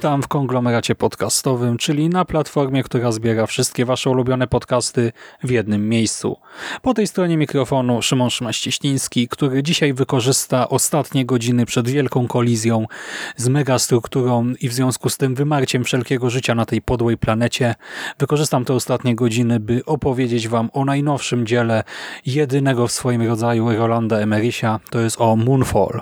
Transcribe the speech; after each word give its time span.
Witam 0.00 0.22
w 0.22 0.28
konglomeracie 0.28 0.94
podcastowym, 0.94 1.78
czyli 1.78 2.08
na 2.08 2.24
platformie, 2.24 2.82
która 2.82 3.12
zbiera 3.12 3.46
wszystkie 3.46 3.84
Wasze 3.84 4.10
ulubione 4.10 4.46
podcasty 4.46 5.12
w 5.44 5.50
jednym 5.50 5.88
miejscu. 5.88 6.36
Po 6.82 6.94
tej 6.94 7.06
stronie 7.06 7.36
mikrofonu 7.36 8.02
Szymon 8.02 8.28
Szymaś-Cieśliński, 8.28 9.28
który 9.28 9.62
dzisiaj 9.62 9.92
wykorzysta 9.92 10.68
ostatnie 10.68 11.26
godziny 11.26 11.66
przed 11.66 11.88
wielką 11.88 12.28
kolizją 12.28 12.86
z 13.36 13.48
megastrukturą 13.48 14.52
i 14.60 14.68
w 14.68 14.72
związku 14.72 15.08
z 15.08 15.16
tym 15.16 15.34
wymarciem 15.34 15.84
wszelkiego 15.84 16.30
życia 16.30 16.54
na 16.54 16.66
tej 16.66 16.82
podłej 16.82 17.18
planecie. 17.18 17.74
Wykorzystam 18.18 18.64
te 18.64 18.74
ostatnie 18.74 19.14
godziny, 19.14 19.60
by 19.60 19.84
opowiedzieć 19.84 20.48
Wam 20.48 20.70
o 20.72 20.84
najnowszym 20.84 21.46
dziele 21.46 21.84
jedynego 22.26 22.86
w 22.86 22.92
swoim 22.92 23.22
rodzaju 23.22 23.76
Rolanda 23.76 24.18
Emerisia, 24.18 24.80
to 24.90 25.00
jest 25.00 25.20
o 25.20 25.36
Moonfall. 25.36 26.00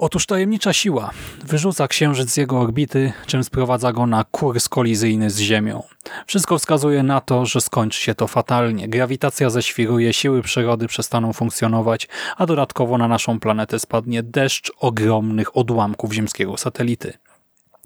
Otóż 0.00 0.26
tajemnicza 0.26 0.72
siła 0.72 1.10
wyrzuca 1.44 1.88
Księżyc 1.88 2.30
z 2.30 2.36
jego 2.36 2.60
orbity, 2.60 3.12
czym 3.26 3.44
sprowadza 3.44 3.92
go 3.92 4.06
na 4.06 4.24
kurs 4.24 4.68
kolizyjny 4.68 5.30
z 5.30 5.38
Ziemią. 5.38 5.82
Wszystko 6.26 6.58
wskazuje 6.58 7.02
na 7.02 7.20
to, 7.20 7.46
że 7.46 7.60
skończy 7.60 8.00
się 8.00 8.14
to 8.14 8.26
fatalnie. 8.26 8.88
Grawitacja 8.88 9.50
zeświruje, 9.50 10.12
siły 10.12 10.42
przyrody 10.42 10.86
przestaną 10.86 11.32
funkcjonować, 11.32 12.08
a 12.36 12.46
dodatkowo 12.46 12.98
na 12.98 13.08
naszą 13.08 13.40
planetę 13.40 13.78
spadnie 13.78 14.22
deszcz 14.22 14.72
ogromnych 14.80 15.56
odłamków 15.56 16.12
ziemskiego 16.12 16.56
satelity. 16.56 17.12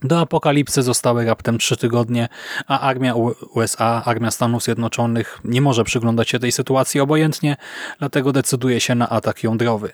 Do 0.05 0.21
apokalipsy 0.21 0.83
zostały 0.83 1.25
raptem 1.25 1.59
trzy 1.59 1.77
tygodnie, 1.77 2.29
a 2.67 2.81
armia 2.81 3.15
USA, 3.55 4.03
armia 4.05 4.31
Stanów 4.31 4.63
Zjednoczonych 4.63 5.41
nie 5.45 5.61
może 5.61 5.85
przyglądać 5.85 6.31
się 6.31 6.39
tej 6.39 6.53
sytuacji 6.53 7.01
obojętnie, 7.01 7.57
dlatego 7.99 8.33
decyduje 8.33 8.81
się 8.81 8.95
na 8.95 9.09
atak 9.09 9.43
jądrowy. 9.43 9.91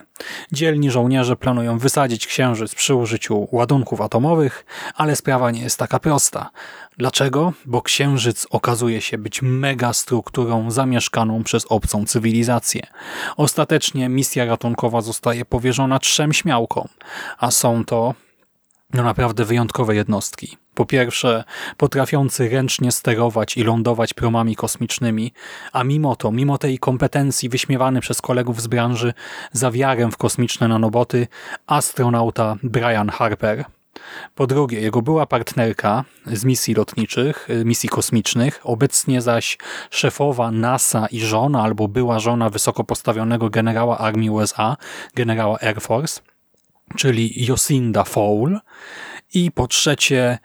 Dzielni 0.52 0.90
żołnierze 0.90 1.36
planują 1.36 1.78
wysadzić 1.78 2.26
księżyc 2.26 2.74
przy 2.74 2.94
użyciu 2.94 3.48
ładunków 3.52 4.00
atomowych, 4.00 4.64
ale 4.94 5.16
sprawa 5.16 5.50
nie 5.50 5.62
jest 5.62 5.78
taka 5.78 5.98
prosta. 5.98 6.50
Dlaczego? 6.98 7.52
Bo 7.66 7.82
księżyc 7.82 8.46
okazuje 8.50 9.00
się 9.00 9.18
być 9.18 9.42
megastrukturą 9.42 10.70
zamieszkaną 10.70 11.44
przez 11.44 11.66
obcą 11.68 12.04
cywilizację. 12.06 12.82
Ostatecznie 13.36 14.08
misja 14.08 14.44
ratunkowa 14.44 15.00
zostaje 15.00 15.44
powierzona 15.44 15.98
trzem 15.98 16.32
śmiałkom, 16.32 16.88
a 17.38 17.50
są 17.50 17.84
to 17.84 18.14
no 18.92 19.02
naprawdę 19.02 19.44
wyjątkowe 19.44 19.94
jednostki. 19.94 20.56
Po 20.74 20.86
pierwsze, 20.86 21.44
potrafiący 21.76 22.48
ręcznie 22.48 22.92
sterować 22.92 23.56
i 23.56 23.62
lądować 23.62 24.14
promami 24.14 24.56
kosmicznymi, 24.56 25.32
a 25.72 25.84
mimo 25.84 26.16
to, 26.16 26.32
mimo 26.32 26.58
tej 26.58 26.78
kompetencji 26.78 27.48
wyśmiewany 27.48 28.00
przez 28.00 28.20
kolegów 28.20 28.62
z 28.62 28.66
branży 28.66 29.14
za 29.52 29.70
wiarę 29.70 30.08
w 30.12 30.16
kosmiczne 30.16 30.68
nanoboty, 30.68 31.26
astronauta 31.66 32.56
Brian 32.62 33.08
Harper. 33.08 33.64
Po 34.34 34.46
drugie, 34.46 34.80
jego 34.80 35.02
była 35.02 35.26
partnerka 35.26 36.04
z 36.26 36.44
misji 36.44 36.74
lotniczych, 36.74 37.48
misji 37.64 37.88
kosmicznych, 37.88 38.60
obecnie 38.64 39.22
zaś 39.22 39.58
szefowa 39.90 40.50
NASA 40.50 41.06
i 41.06 41.20
żona 41.20 41.62
albo 41.62 41.88
była 41.88 42.18
żona 42.18 42.50
wysoko 42.50 42.84
postawionego 42.84 43.50
generała 43.50 43.98
armii 43.98 44.30
USA, 44.30 44.76
generała 45.14 45.58
Air 45.60 45.80
Force, 45.80 46.20
czyli 46.96 47.46
Josinda 47.46 48.04
Fowl 48.04 48.60
i 49.34 49.52
po 49.52 49.66
trzecie 49.66 50.38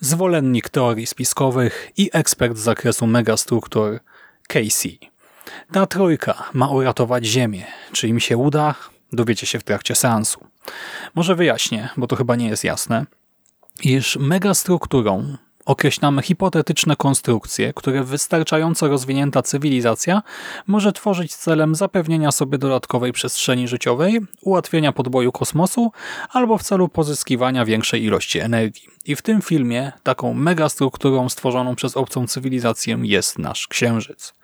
zwolennik 0.00 0.68
teorii 0.68 1.06
spiskowych 1.06 1.90
i 1.96 2.10
ekspert 2.12 2.56
z 2.56 2.60
zakresu 2.60 3.06
megastruktur 3.06 4.00
Casey. 4.48 4.98
Ta 5.72 5.86
trójka 5.86 6.50
ma 6.52 6.68
uratować 6.68 7.26
Ziemię. 7.26 7.66
Czy 7.92 8.08
im 8.08 8.20
się 8.20 8.36
uda? 8.36 8.74
Dowiecie 9.12 9.46
się 9.46 9.58
w 9.58 9.64
trakcie 9.64 9.94
seansu. 9.94 10.46
Może 11.14 11.34
wyjaśnię, 11.34 11.88
bo 11.96 12.06
to 12.06 12.16
chyba 12.16 12.36
nie 12.36 12.48
jest 12.48 12.64
jasne, 12.64 13.06
iż 13.82 14.16
megastrukturą 14.16 15.36
określamy 15.66 16.22
hipotetyczne 16.22 16.96
konstrukcje, 16.96 17.72
które 17.72 18.04
wystarczająco 18.04 18.88
rozwinięta 18.88 19.42
cywilizacja 19.42 20.22
może 20.66 20.92
tworzyć 20.92 21.34
celem 21.34 21.74
zapewnienia 21.74 22.32
sobie 22.32 22.58
dodatkowej 22.58 23.12
przestrzeni 23.12 23.68
życiowej, 23.68 24.20
ułatwienia 24.40 24.92
podboju 24.92 25.32
kosmosu 25.32 25.92
albo 26.30 26.58
w 26.58 26.62
celu 26.62 26.88
pozyskiwania 26.88 27.64
większej 27.64 28.04
ilości 28.04 28.38
energii. 28.38 28.88
I 29.04 29.16
w 29.16 29.22
tym 29.22 29.42
filmie 29.42 29.92
taką 30.02 30.34
megastrukturą 30.34 31.28
stworzoną 31.28 31.76
przez 31.76 31.96
obcą 31.96 32.26
cywilizację 32.26 32.98
jest 33.02 33.38
nasz 33.38 33.68
Księżyc. 33.68 34.34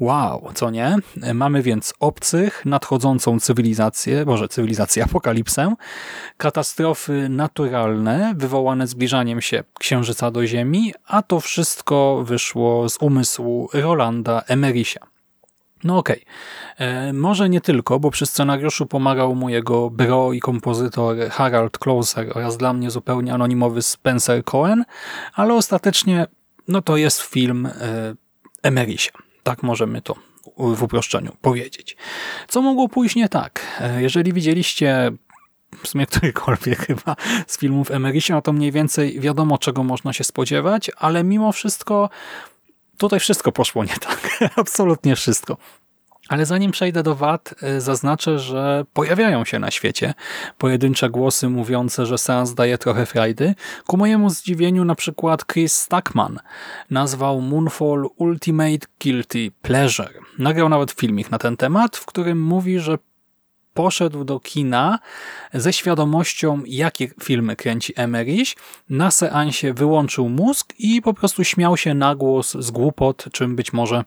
Wow, 0.00 0.50
co 0.54 0.70
nie? 0.70 0.96
Mamy 1.34 1.62
więc 1.62 1.94
obcych, 2.00 2.62
nadchodzącą 2.64 3.40
cywilizację, 3.40 4.24
może 4.24 4.48
cywilizację 4.48 5.04
apokalipsę, 5.10 5.74
katastrofy 6.36 7.28
naturalne 7.28 8.34
wywołane 8.36 8.86
zbliżaniem 8.86 9.40
się 9.40 9.64
Księżyca 9.78 10.30
do 10.30 10.46
Ziemi, 10.46 10.94
a 11.06 11.22
to 11.22 11.40
wszystko 11.40 12.22
wyszło 12.24 12.88
z 12.88 12.98
umysłu 13.00 13.68
Rolanda 13.72 14.42
Emerisia. 14.48 15.00
No 15.84 15.98
okej, 15.98 16.24
okay. 16.76 16.86
E, 16.86 17.12
może 17.12 17.48
nie 17.48 17.60
tylko, 17.60 18.00
bo 18.00 18.10
przy 18.10 18.26
scenariuszu 18.26 18.86
pomagał 18.86 19.34
mu 19.34 19.48
jego 19.48 19.90
bro 19.90 20.32
i 20.32 20.40
kompozytor 20.40 21.16
Harald 21.30 21.78
Closer 21.78 22.38
oraz 22.38 22.56
dla 22.56 22.72
mnie 22.72 22.90
zupełnie 22.90 23.34
anonimowy 23.34 23.82
Spencer 23.82 24.44
Cohen, 24.44 24.84
ale 25.34 25.54
ostatecznie 25.54 26.26
no 26.68 26.82
to 26.82 26.96
jest 26.96 27.20
film 27.20 27.66
e, 27.66 27.72
Emerisia. 28.62 29.25
Tak 29.46 29.62
możemy 29.62 30.02
to 30.02 30.14
w 30.58 30.82
uproszczeniu 30.82 31.36
powiedzieć. 31.40 31.96
Co 32.48 32.62
mogło 32.62 32.88
pójść 32.88 33.16
nie 33.16 33.28
tak? 33.28 33.60
E, 33.80 34.02
jeżeli 34.02 34.32
widzieliście 34.32 35.12
w 35.82 35.88
sumie 35.88 36.06
którykolwiek 36.06 36.78
chyba 36.86 37.16
z 37.46 37.58
filmów 37.58 37.90
Emerisia, 37.90 38.34
no 38.34 38.42
to 38.42 38.52
mniej 38.52 38.72
więcej 38.72 39.20
wiadomo, 39.20 39.58
czego 39.58 39.82
można 39.84 40.12
się 40.12 40.24
spodziewać, 40.24 40.90
ale 40.96 41.24
mimo 41.24 41.52
wszystko 41.52 42.10
tutaj 42.98 43.20
wszystko 43.20 43.52
poszło 43.52 43.84
nie 43.84 43.94
tak. 44.00 44.38
Absolutnie 44.56 45.16
wszystko. 45.16 45.56
Ale 46.28 46.46
zanim 46.46 46.70
przejdę 46.70 47.02
do 47.02 47.14
wad, 47.14 47.54
e, 47.62 47.80
zaznaczę, 47.80 48.38
że 48.38 48.84
pojawiają 48.92 49.44
się 49.44 49.58
na 49.58 49.70
świecie 49.70 50.14
pojedyncze 50.58 51.10
głosy 51.10 51.48
mówiące, 51.48 52.06
że 52.06 52.18
seans 52.18 52.54
daje 52.54 52.78
trochę 52.78 53.06
frajdy. 53.06 53.54
Ku 53.86 53.96
mojemu 53.96 54.30
zdziwieniu 54.30 54.84
na 54.84 54.94
przykład 54.94 55.46
Chris 55.46 55.72
Stackman 55.72 56.38
nazwał 56.90 57.40
Moonfall 57.40 58.06
Ultimate 58.16 58.86
Guilty 59.02 59.50
Pleasure. 59.62 60.12
Nagrał 60.38 60.68
nawet 60.68 60.90
filmik 60.90 61.30
na 61.30 61.38
ten 61.38 61.56
temat, 61.56 61.96
w 61.96 62.06
którym 62.06 62.42
mówi, 62.42 62.78
że 62.78 62.98
poszedł 63.74 64.24
do 64.24 64.40
kina 64.40 64.98
ze 65.54 65.72
świadomością, 65.72 66.62
jakie 66.66 67.08
filmy 67.22 67.56
kręci 67.56 67.92
Emmerich. 67.96 68.54
Na 68.90 69.10
seansie 69.10 69.74
wyłączył 69.74 70.28
mózg 70.28 70.74
i 70.78 71.02
po 71.02 71.14
prostu 71.14 71.44
śmiał 71.44 71.76
się 71.76 71.94
na 71.94 72.14
głos 72.14 72.56
z 72.58 72.70
głupot, 72.70 73.24
czym 73.32 73.56
być 73.56 73.72
może 73.72 74.04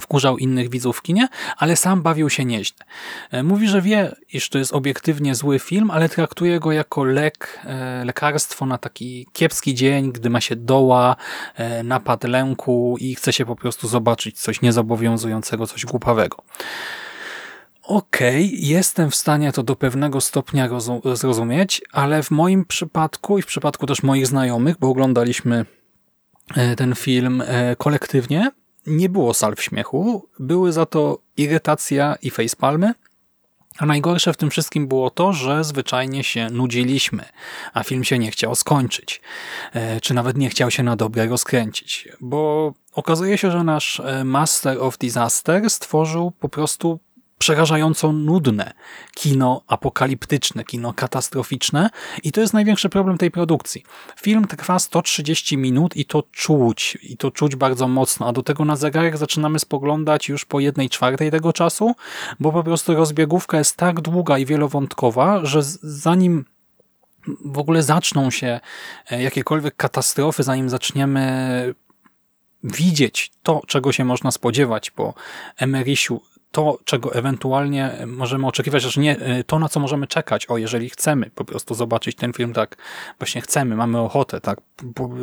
wkurzał 0.00 0.38
innych 0.38 0.70
widzów 0.70 0.98
w 0.98 1.02
kinie, 1.02 1.28
ale 1.56 1.76
sam 1.76 2.02
bawił 2.02 2.30
się 2.30 2.44
nieźle. 2.44 2.86
E, 3.30 3.42
mówi, 3.42 3.68
że 3.68 3.82
wie, 3.82 4.16
iż 4.32 4.48
to 4.48 4.58
jest 4.58 4.72
obiektywnie 4.72 5.34
zły 5.34 5.58
film, 5.58 5.90
ale 5.90 6.08
traktuje 6.08 6.60
go 6.60 6.72
jako 6.72 7.04
lek, 7.04 7.60
e, 7.64 8.04
lekarstwo 8.04 8.66
na 8.66 8.78
taki 8.78 9.26
kiepski 9.32 9.74
dzień, 9.74 10.12
gdy 10.12 10.30
ma 10.30 10.40
się 10.40 10.56
doła, 10.56 11.16
e, 11.54 11.82
napad 11.82 12.24
lęku 12.24 12.96
i 13.00 13.14
chce 13.14 13.32
się 13.32 13.46
po 13.46 13.56
prostu 13.56 13.88
zobaczyć 13.88 14.40
coś 14.40 14.62
niezobowiązującego, 14.62 15.66
coś 15.66 15.84
głupawego. 15.84 16.36
Okej, 17.82 18.46
okay, 18.46 18.58
jestem 18.58 19.10
w 19.10 19.14
stanie 19.14 19.52
to 19.52 19.62
do 19.62 19.76
pewnego 19.76 20.20
stopnia 20.20 20.68
zrozumieć, 21.14 21.82
ale 21.92 22.22
w 22.22 22.30
moim 22.30 22.64
przypadku 22.64 23.38
i 23.38 23.42
w 23.42 23.46
przypadku 23.46 23.86
też 23.86 24.02
moich 24.02 24.26
znajomych, 24.26 24.76
bo 24.78 24.88
oglądaliśmy 24.88 25.66
ten 26.76 26.94
film 26.94 27.42
kolektywnie, 27.78 28.50
nie 28.86 29.08
było 29.08 29.34
salw 29.34 29.62
śmiechu, 29.62 30.28
były 30.38 30.72
za 30.72 30.86
to 30.86 31.18
irytacja 31.36 32.16
i 32.22 32.30
facepalmy, 32.30 32.94
a 33.78 33.86
najgorsze 33.86 34.32
w 34.32 34.36
tym 34.36 34.50
wszystkim 34.50 34.88
było 34.88 35.10
to, 35.10 35.32
że 35.32 35.64
zwyczajnie 35.64 36.24
się 36.24 36.50
nudziliśmy, 36.50 37.24
a 37.74 37.82
film 37.82 38.04
się 38.04 38.18
nie 38.18 38.30
chciał 38.30 38.54
skończyć, 38.54 39.20
e, 39.72 40.00
czy 40.00 40.14
nawet 40.14 40.36
nie 40.36 40.48
chciał 40.48 40.70
się 40.70 40.82
na 40.82 40.96
dobre 40.96 41.26
rozkręcić, 41.26 42.08
bo 42.20 42.72
okazuje 42.92 43.38
się, 43.38 43.50
że 43.50 43.64
nasz 43.64 44.00
e, 44.00 44.24
Master 44.24 44.82
of 44.82 44.98
Disaster 44.98 45.70
stworzył 45.70 46.30
po 46.30 46.48
prostu 46.48 47.00
przerażająco 47.38 48.12
nudne 48.12 48.72
kino 49.14 49.62
apokaliptyczne, 49.66 50.64
kino 50.64 50.92
katastroficzne 50.92 51.90
i 52.22 52.32
to 52.32 52.40
jest 52.40 52.54
największy 52.54 52.88
problem 52.88 53.18
tej 53.18 53.30
produkcji. 53.30 53.84
Film 54.20 54.46
trwa 54.46 54.78
130 54.78 55.58
minut 55.58 55.96
i 55.96 56.04
to 56.04 56.22
czuć, 56.32 56.98
i 57.02 57.16
to 57.16 57.30
czuć 57.30 57.56
bardzo 57.56 57.88
mocno, 57.88 58.28
a 58.28 58.32
do 58.32 58.42
tego 58.42 58.64
na 58.64 58.76
zegarek 58.76 59.16
zaczynamy 59.16 59.58
spoglądać 59.58 60.28
już 60.28 60.44
po 60.44 60.60
jednej 60.60 60.88
czwartej 60.88 61.30
tego 61.30 61.52
czasu, 61.52 61.94
bo 62.40 62.52
po 62.52 62.62
prostu 62.62 62.94
rozbiegówka 62.94 63.58
jest 63.58 63.76
tak 63.76 64.00
długa 64.00 64.38
i 64.38 64.46
wielowątkowa, 64.46 65.46
że 65.46 65.62
zanim 65.82 66.44
w 67.44 67.58
ogóle 67.58 67.82
zaczną 67.82 68.30
się 68.30 68.60
e, 69.10 69.22
jakiekolwiek 69.22 69.76
katastrofy, 69.76 70.42
zanim 70.42 70.70
zaczniemy 70.70 71.74
widzieć 72.64 73.32
to, 73.42 73.62
czego 73.66 73.92
się 73.92 74.04
można 74.04 74.30
spodziewać 74.30 74.90
po 74.90 75.14
Emerysiu, 75.56 76.20
to, 76.56 76.78
czego 76.84 77.14
ewentualnie 77.14 77.90
możemy 78.06 78.46
oczekiwać, 78.46 78.82
że 78.82 79.00
nie 79.00 79.18
e, 79.18 79.44
to, 79.44 79.58
na 79.58 79.68
co 79.68 79.80
możemy 79.80 80.06
czekać, 80.06 80.46
o, 80.46 80.58
jeżeli 80.58 80.90
chcemy 80.90 81.30
po 81.34 81.44
prostu 81.44 81.74
zobaczyć 81.74 82.16
ten 82.16 82.32
film, 82.32 82.52
tak 82.52 82.76
właśnie 83.18 83.40
chcemy, 83.40 83.76
mamy 83.76 83.98
ochotę, 83.98 84.40
tak, 84.40 84.60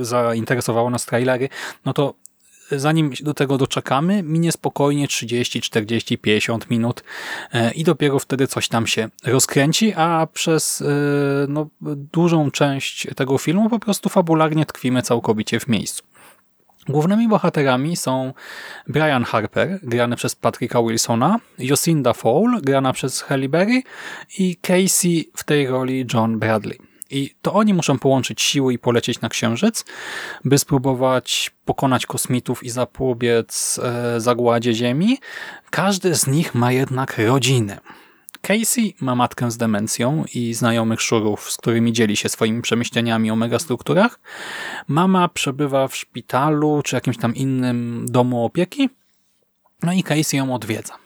zainteresowało 0.02 0.90
nas 0.90 1.06
trailery, 1.06 1.50
no 1.86 1.94
to 1.94 2.14
zanim 2.72 3.12
do 3.22 3.34
tego 3.34 3.58
doczekamy, 3.58 4.24
minie 4.24 4.52
spokojnie 4.52 5.08
30, 5.08 5.62
40, 5.62 6.18
50 6.18 6.70
minut 6.70 7.04
e, 7.54 7.72
i 7.72 7.84
dopiero 7.84 8.20
wtedy 8.20 8.48
coś 8.48 8.68
tam 8.68 8.88
się 8.88 9.10
rozkręci, 9.26 9.94
a 9.94 10.28
przez 10.34 10.82
e, 10.82 10.86
no, 11.48 11.68
dużą 12.14 12.52
część 12.52 13.08
tego 13.16 13.38
filmu 13.38 13.70
po 13.70 13.80
prostu 13.80 14.10
fabularnie 14.10 14.66
tkwimy 14.66 15.02
całkowicie 15.02 15.60
w 15.60 15.68
miejscu. 15.68 16.04
Głównymi 16.90 17.28
bohaterami 17.28 17.96
są 17.96 18.34
Brian 18.88 19.24
Harper, 19.24 19.80
grany 19.84 20.16
przez 20.16 20.36
Patricka 20.36 20.84
Wilsona, 20.84 21.40
Jocinda 21.60 22.14
Fowl, 22.14 22.62
grana 22.62 22.94
przez 22.94 23.22
Halle 23.22 23.50
Berry 23.50 23.82
i 24.40 24.56
Casey 24.56 25.32
w 25.36 25.44
tej 25.44 25.68
roli 25.68 26.06
John 26.14 26.40
Bradley. 26.40 26.80
I 27.10 27.36
to 27.42 27.54
oni 27.54 27.74
muszą 27.74 28.00
połączyć 28.00 28.42
siły 28.42 28.74
i 28.74 28.80
polecieć 28.80 29.22
na 29.22 29.30
Księżyc, 29.30 29.86
by 30.46 30.58
spróbować 30.58 31.52
pokonać 31.66 32.06
kosmitów 32.06 32.64
i 32.64 32.70
zapobiec 32.70 33.80
e, 33.84 34.20
zagładzie 34.22 34.74
Ziemi. 34.74 35.18
Każdy 35.70 36.16
z 36.16 36.28
nich 36.28 36.56
ma 36.56 36.72
jednak 36.72 37.18
rodzinę. 37.18 37.80
Casey 38.48 38.96
ma 39.02 39.16
matkę 39.16 39.52
z 39.52 39.58
demencją 39.58 40.24
i 40.34 40.54
znajomych 40.54 41.02
szurów, 41.02 41.52
z 41.52 41.58
którymi 41.58 41.94
dzieli 41.94 42.16
się 42.16 42.30
swoimi 42.30 42.62
przemyśleniami 42.62 43.32
o 43.32 43.36
megastrukturach. 43.36 44.20
Mama 44.88 45.28
przebywa 45.28 45.88
w 45.88 45.96
szpitalu 45.96 46.82
czy 46.84 46.96
jakimś 46.96 47.18
tam 47.18 47.36
innym 47.36 48.06
domu 48.10 48.46
opieki, 48.46 48.90
no 49.84 49.94
i 49.94 50.04
Casey 50.04 50.38
ją 50.38 50.56
odwiedza. 50.56 51.03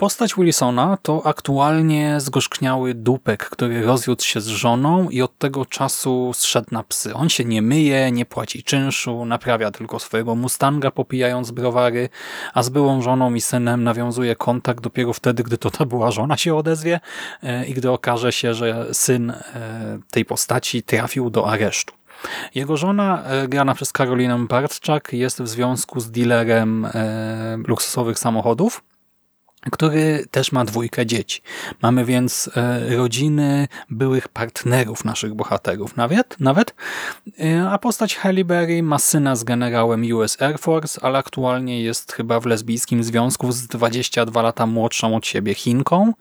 Postać 0.00 0.34
Wilsona 0.34 0.98
to 1.02 1.26
aktualnie 1.26 2.20
zgorzkniały 2.20 2.94
dupek, 2.94 3.48
który 3.48 3.82
rozwiódł 3.82 4.22
się 4.22 4.40
z 4.40 4.46
żoną 4.46 5.10
i 5.10 5.22
od 5.22 5.38
tego 5.38 5.66
czasu 5.66 6.32
zszedł 6.34 6.66
na 6.72 6.82
psy. 6.82 7.14
On 7.14 7.28
się 7.28 7.44
nie 7.44 7.62
myje, 7.62 8.12
nie 8.12 8.26
płaci 8.26 8.62
czynszu, 8.62 9.24
naprawia 9.24 9.70
tylko 9.70 9.98
swojego 9.98 10.34
Mustanga 10.34 10.90
popijając 10.90 11.50
browary, 11.50 12.08
a 12.54 12.62
z 12.62 12.68
byłą 12.68 13.02
żoną 13.02 13.34
i 13.34 13.40
synem 13.40 13.84
nawiązuje 13.84 14.36
kontakt 14.36 14.80
dopiero 14.80 15.12
wtedy, 15.12 15.42
gdy 15.42 15.58
to 15.58 15.70
ta 15.70 15.86
była 15.86 16.10
żona 16.10 16.36
się 16.36 16.54
odezwie 16.54 17.00
e, 17.42 17.66
i 17.66 17.74
gdy 17.74 17.90
okaże 17.90 18.32
się, 18.32 18.54
że 18.54 18.86
syn 18.92 19.30
e, 19.30 19.36
tej 20.10 20.24
postaci 20.24 20.82
trafił 20.82 21.30
do 21.30 21.48
aresztu. 21.48 21.94
Jego 22.54 22.76
żona, 22.76 23.24
e, 23.24 23.48
grana 23.48 23.74
przez 23.74 23.92
Karolinę 23.92 24.46
Bartczak, 24.46 25.12
jest 25.12 25.42
w 25.42 25.48
związku 25.48 26.00
z 26.00 26.10
dealerem 26.10 26.86
luksusowych 27.66 28.18
samochodów 28.18 28.82
który 29.60 30.24
też 30.30 30.52
ma 30.52 30.64
dwójkę 30.64 31.06
dzieci. 31.06 31.42
Mamy 31.82 32.04
więc 32.04 32.50
e, 32.56 32.96
rodziny 32.96 33.68
byłych 33.90 34.28
partnerów 34.28 35.04
naszych 35.04 35.34
bohaterów 35.34 35.96
nawet, 35.96 36.40
nawet. 36.40 36.74
E, 37.40 37.70
a 37.70 37.78
postać 37.78 38.16
Halle 38.16 38.44
Berry 38.44 38.82
ma 38.82 38.98
syna 38.98 39.36
z 39.36 39.44
generałem 39.44 40.12
US 40.12 40.42
Air 40.42 40.58
Force, 40.58 41.00
ale 41.02 41.18
aktualnie 41.18 41.82
jest 41.82 42.12
chyba 42.12 42.40
w 42.40 42.46
lesbijskim 42.46 43.04
związku 43.04 43.52
z 43.52 43.66
22 43.66 44.42
lata 44.42 44.66
młodszą 44.66 45.16
od 45.16 45.26
siebie 45.26 45.54
Chinką. 45.54 46.12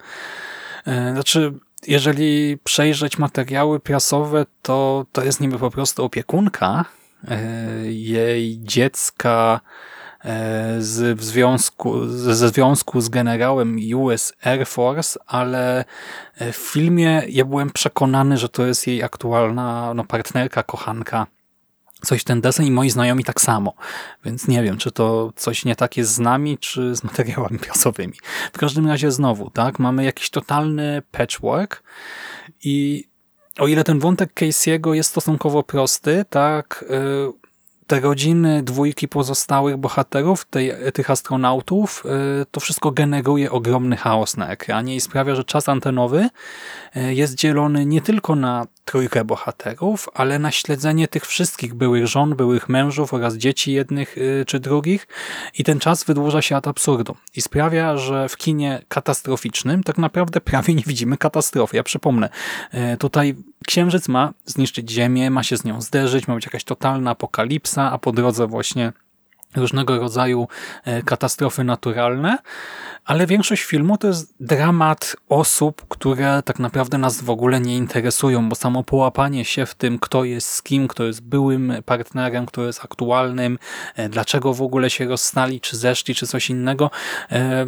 E, 0.87 1.13
znaczy, 1.13 1.53
jeżeli 1.87 2.57
przejrzeć 2.63 3.17
materiały 3.17 3.79
prasowe, 3.79 4.45
to 4.61 5.05
to 5.11 5.23
jest 5.23 5.41
niby 5.41 5.59
po 5.59 5.71
prostu 5.71 6.03
opiekunka 6.05 6.85
jej 7.83 8.59
dziecka, 8.61 9.59
z, 10.79 11.19
w 11.19 11.23
związku, 11.23 12.07
ze 12.07 12.49
związku 12.49 13.01
z 13.01 13.09
generałem 13.09 13.79
US 13.95 14.33
Air 14.43 14.67
Force, 14.67 15.19
ale 15.27 15.85
e, 16.35 16.51
w 16.51 16.55
filmie 16.55 17.23
ja 17.29 17.45
byłem 17.45 17.69
przekonany, 17.69 18.37
że 18.37 18.49
to 18.49 18.65
jest 18.65 18.87
jej 18.87 19.03
aktualna 19.03 19.93
no, 19.93 20.03
partnerka, 20.03 20.63
kochanka, 20.63 21.27
coś 22.01 22.23
ten 22.23 22.41
desen 22.41 22.65
i 22.65 22.71
moi 22.71 22.89
znajomi 22.89 23.23
tak 23.23 23.41
samo. 23.41 23.73
Więc 24.25 24.47
nie 24.47 24.63
wiem, 24.63 24.77
czy 24.77 24.91
to 24.91 25.33
coś 25.35 25.65
nie 25.65 25.75
tak 25.75 25.97
jest 25.97 26.13
z 26.13 26.19
nami, 26.19 26.57
czy 26.57 26.95
z 26.95 27.03
materiałami 27.09 27.59
prasowymi. 27.59 28.13
W 28.53 28.57
każdym 28.57 28.87
razie 28.87 29.11
znowu, 29.11 29.49
tak, 29.49 29.79
mamy 29.79 30.03
jakiś 30.03 30.29
totalny 30.29 31.01
patchwork 31.11 31.83
i 32.63 33.07
o 33.59 33.67
ile 33.67 33.83
ten 33.83 33.99
wątek 33.99 34.33
Casey'ego 34.33 34.91
jest 34.93 35.09
stosunkowo 35.09 35.63
prosty, 35.63 36.25
tak, 36.29 36.85
y, 36.89 37.48
te 37.89 37.99
rodziny 37.99 38.63
dwójki 38.63 39.07
pozostałych 39.07 39.77
bohaterów, 39.77 40.45
tej, 40.45 40.71
tych 40.93 41.09
astronautów, 41.09 42.03
y, 42.41 42.45
to 42.51 42.59
wszystko 42.59 42.91
generuje 42.91 43.51
ogromny 43.51 43.97
chaos 43.97 44.37
na 44.37 44.49
ekranie 44.49 44.95
i 44.95 45.01
sprawia, 45.01 45.35
że 45.35 45.43
czas 45.43 45.69
antenowy 45.69 46.29
y, 46.97 47.13
jest 47.13 47.35
dzielony 47.35 47.85
nie 47.85 48.01
tylko 48.01 48.35
na 48.35 48.67
trójkę 48.85 49.25
bohaterów, 49.25 50.09
ale 50.13 50.39
na 50.39 50.51
śledzenie 50.51 51.07
tych 51.07 51.25
wszystkich 51.25 51.73
byłych 51.73 52.07
żon, 52.07 52.35
byłych 52.35 52.69
mężów 52.69 53.13
oraz 53.13 53.35
dzieci 53.35 53.71
jednych 53.71 54.17
y, 54.17 54.43
czy 54.47 54.59
drugich 54.59 55.07
i 55.57 55.63
ten 55.63 55.79
czas 55.79 56.03
wydłuża 56.03 56.41
się 56.41 56.55
ad 56.55 56.67
absurdum 56.67 57.15
i 57.35 57.41
sprawia, 57.41 57.97
że 57.97 58.29
w 58.29 58.37
kinie 58.37 58.81
katastroficznym 58.87 59.83
tak 59.83 59.97
naprawdę 59.97 60.41
prawie 60.41 60.73
nie 60.73 60.83
widzimy 60.87 61.17
katastrofy. 61.17 61.77
Ja 61.77 61.83
przypomnę, 61.83 62.29
tutaj 62.99 63.35
Księżyc 63.67 64.07
ma 64.07 64.33
zniszczyć 64.45 64.91
Ziemię, 64.91 65.31
ma 65.31 65.43
się 65.43 65.57
z 65.57 65.65
nią 65.65 65.81
zderzyć, 65.81 66.27
ma 66.27 66.35
być 66.35 66.45
jakaś 66.45 66.63
totalna 66.63 67.11
apokalipsa, 67.11 67.78
a 67.81 67.97
po 67.97 68.11
drodze 68.11 68.47
właśnie 68.47 68.93
różnego 69.55 69.99
rodzaju 69.99 70.47
e, 70.85 71.01
katastrofy 71.01 71.63
naturalne, 71.63 72.37
ale 73.05 73.27
większość 73.27 73.63
filmu 73.63 73.97
to 73.97 74.07
jest 74.07 74.33
dramat 74.39 75.15
osób, 75.29 75.85
które 75.89 76.43
tak 76.45 76.59
naprawdę 76.59 76.97
nas 76.97 77.21
w 77.21 77.29
ogóle 77.29 77.61
nie 77.61 77.77
interesują, 77.77 78.49
bo 78.49 78.55
samo 78.55 78.83
połapanie 78.83 79.45
się 79.45 79.65
w 79.65 79.75
tym, 79.75 79.99
kto 79.99 80.23
jest 80.23 80.49
z 80.49 80.63
kim, 80.63 80.87
kto 80.87 81.03
jest 81.03 81.21
byłym 81.21 81.73
partnerem, 81.85 82.45
kto 82.45 82.65
jest 82.65 82.85
aktualnym, 82.85 83.59
e, 83.95 84.09
dlaczego 84.09 84.53
w 84.53 84.61
ogóle 84.61 84.89
się 84.89 85.05
rozstali, 85.05 85.61
czy 85.61 85.77
zeszli, 85.77 86.15
czy 86.15 86.27
coś 86.27 86.49
innego, 86.49 86.91
e, 87.31 87.65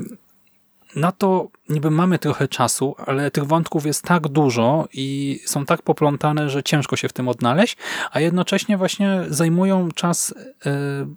na 0.96 1.12
to 1.12 1.50
niby 1.70 1.92
mamy 1.92 2.20
trochę 2.20 2.48
czasu, 2.48 2.96
ale 3.06 3.32
tych 3.32 3.46
wątków 3.46 3.86
jest 3.86 4.04
tak 4.04 4.28
dużo 4.28 4.88
i 4.94 5.40
są 5.46 5.66
tak 5.66 5.82
poplątane, 5.82 6.50
że 6.50 6.64
ciężko 6.64 6.96
się 6.96 7.10
w 7.10 7.14
tym 7.14 7.28
odnaleźć, 7.28 7.78
a 8.12 8.20
jednocześnie 8.20 8.78
właśnie 8.78 9.24
zajmują 9.28 9.92
czas, 9.92 10.34
yy, 10.66 11.08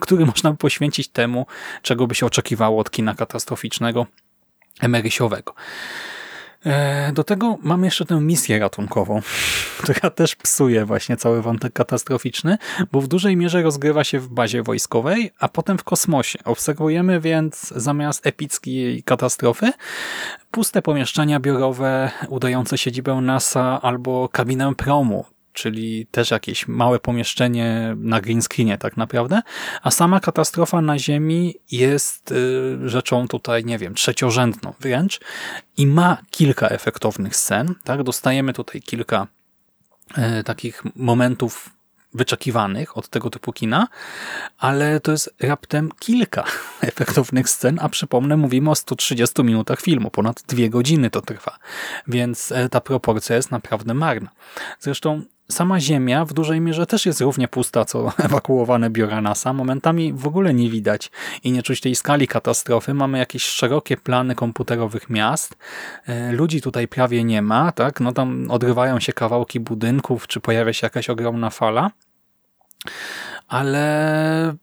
który 0.00 0.26
można 0.32 0.50
by 0.50 0.56
poświęcić 0.56 1.08
temu, 1.08 1.46
czego 1.82 2.06
by 2.06 2.14
się 2.14 2.26
oczekiwało 2.26 2.80
od 2.80 2.90
kina 2.90 3.14
katastroficznego, 3.14 4.06
emerysiowego. 4.80 5.54
E, 6.68 7.12
do 7.12 7.24
tego 7.24 7.58
mamy 7.62 7.86
jeszcze 7.86 8.04
tę 8.04 8.20
misję 8.20 8.58
ratunkową, 8.58 9.22
która 9.82 10.10
też 10.10 10.36
psuje 10.36 10.84
właśnie 10.84 11.16
cały 11.16 11.42
wątek 11.42 11.72
katastroficzny, 11.72 12.58
bo 12.92 13.00
w 13.00 13.08
dużej 13.08 13.36
mierze 13.36 13.62
rozgrywa 13.62 14.04
się 14.04 14.20
w 14.20 14.28
bazie 14.28 14.62
wojskowej, 14.62 15.30
a 15.38 15.48
potem 15.48 15.78
w 15.78 15.84
kosmosie. 15.84 16.38
Obserwujemy 16.44 17.20
więc 17.20 17.68
zamiast 17.76 18.26
epickiej 18.26 19.02
katastrofy 19.02 19.72
puste 20.50 20.82
pomieszczenia 20.82 21.40
biurowe 21.40 22.10
udające 22.28 22.78
siedzibę 22.78 23.14
NASA 23.14 23.82
albo 23.82 24.28
kabinę 24.28 24.74
promu, 24.74 25.24
czyli 25.58 26.06
też 26.06 26.30
jakieś 26.30 26.68
małe 26.68 26.98
pomieszczenie 26.98 27.96
na 27.98 28.20
green 28.20 28.42
screenie 28.42 28.78
tak 28.78 28.96
naprawdę, 28.96 29.42
a 29.82 29.90
sama 29.90 30.20
katastrofa 30.20 30.80
na 30.80 30.98
Ziemi 30.98 31.54
jest 31.70 32.32
y, 32.32 32.88
rzeczą 32.88 33.28
tutaj, 33.28 33.64
nie 33.64 33.78
wiem, 33.78 33.94
trzeciorzędną 33.94 34.72
wręcz 34.80 35.20
i 35.76 35.86
ma 35.86 36.18
kilka 36.30 36.68
efektownych 36.68 37.36
scen, 37.36 37.74
tak? 37.84 38.02
Dostajemy 38.02 38.52
tutaj 38.52 38.82
kilka 38.82 39.26
y, 40.18 40.44
takich 40.44 40.82
momentów 40.96 41.70
wyczekiwanych 42.14 42.96
od 42.96 43.08
tego 43.08 43.30
typu 43.30 43.52
kina, 43.52 43.88
ale 44.58 45.00
to 45.00 45.12
jest 45.12 45.34
raptem 45.40 45.90
kilka 45.98 46.44
efektownych 46.80 47.48
scen, 47.48 47.78
a 47.82 47.88
przypomnę, 47.88 48.36
mówimy 48.36 48.70
o 48.70 48.74
130 48.74 49.42
minutach 49.42 49.80
filmu, 49.80 50.10
ponad 50.10 50.42
dwie 50.42 50.70
godziny 50.70 51.10
to 51.10 51.20
trwa, 51.20 51.58
więc 52.06 52.52
e, 52.52 52.68
ta 52.68 52.80
proporcja 52.80 53.36
jest 53.36 53.50
naprawdę 53.50 53.94
marna. 53.94 54.30
Zresztą 54.80 55.22
sama 55.50 55.80
Ziemia 55.80 56.24
w 56.24 56.32
dużej 56.32 56.60
mierze 56.60 56.86
też 56.86 57.06
jest 57.06 57.20
równie 57.20 57.48
pusta, 57.48 57.84
co 57.84 58.12
ewakuowane 58.18 58.90
biura 58.90 59.20
NASA. 59.20 59.52
Momentami 59.52 60.12
w 60.12 60.26
ogóle 60.26 60.54
nie 60.54 60.70
widać 60.70 61.10
i 61.44 61.52
nie 61.52 61.62
czuć 61.62 61.80
tej 61.80 61.94
skali 61.94 62.28
katastrofy. 62.28 62.94
Mamy 62.94 63.18
jakieś 63.18 63.42
szerokie 63.42 63.96
plany 63.96 64.34
komputerowych 64.34 65.10
miast. 65.10 65.56
E, 66.06 66.32
ludzi 66.32 66.62
tutaj 66.62 66.88
prawie 66.88 67.24
nie 67.24 67.42
ma, 67.42 67.72
tak? 67.72 68.00
No 68.00 68.12
tam 68.12 68.50
odrywają 68.50 69.00
się 69.00 69.12
kawałki 69.12 69.60
budynków, 69.60 70.26
czy 70.26 70.40
pojawia 70.40 70.72
się 70.72 70.86
jakaś 70.86 71.10
ogromna 71.10 71.50
fala. 71.50 71.90
Ale 73.48 74.54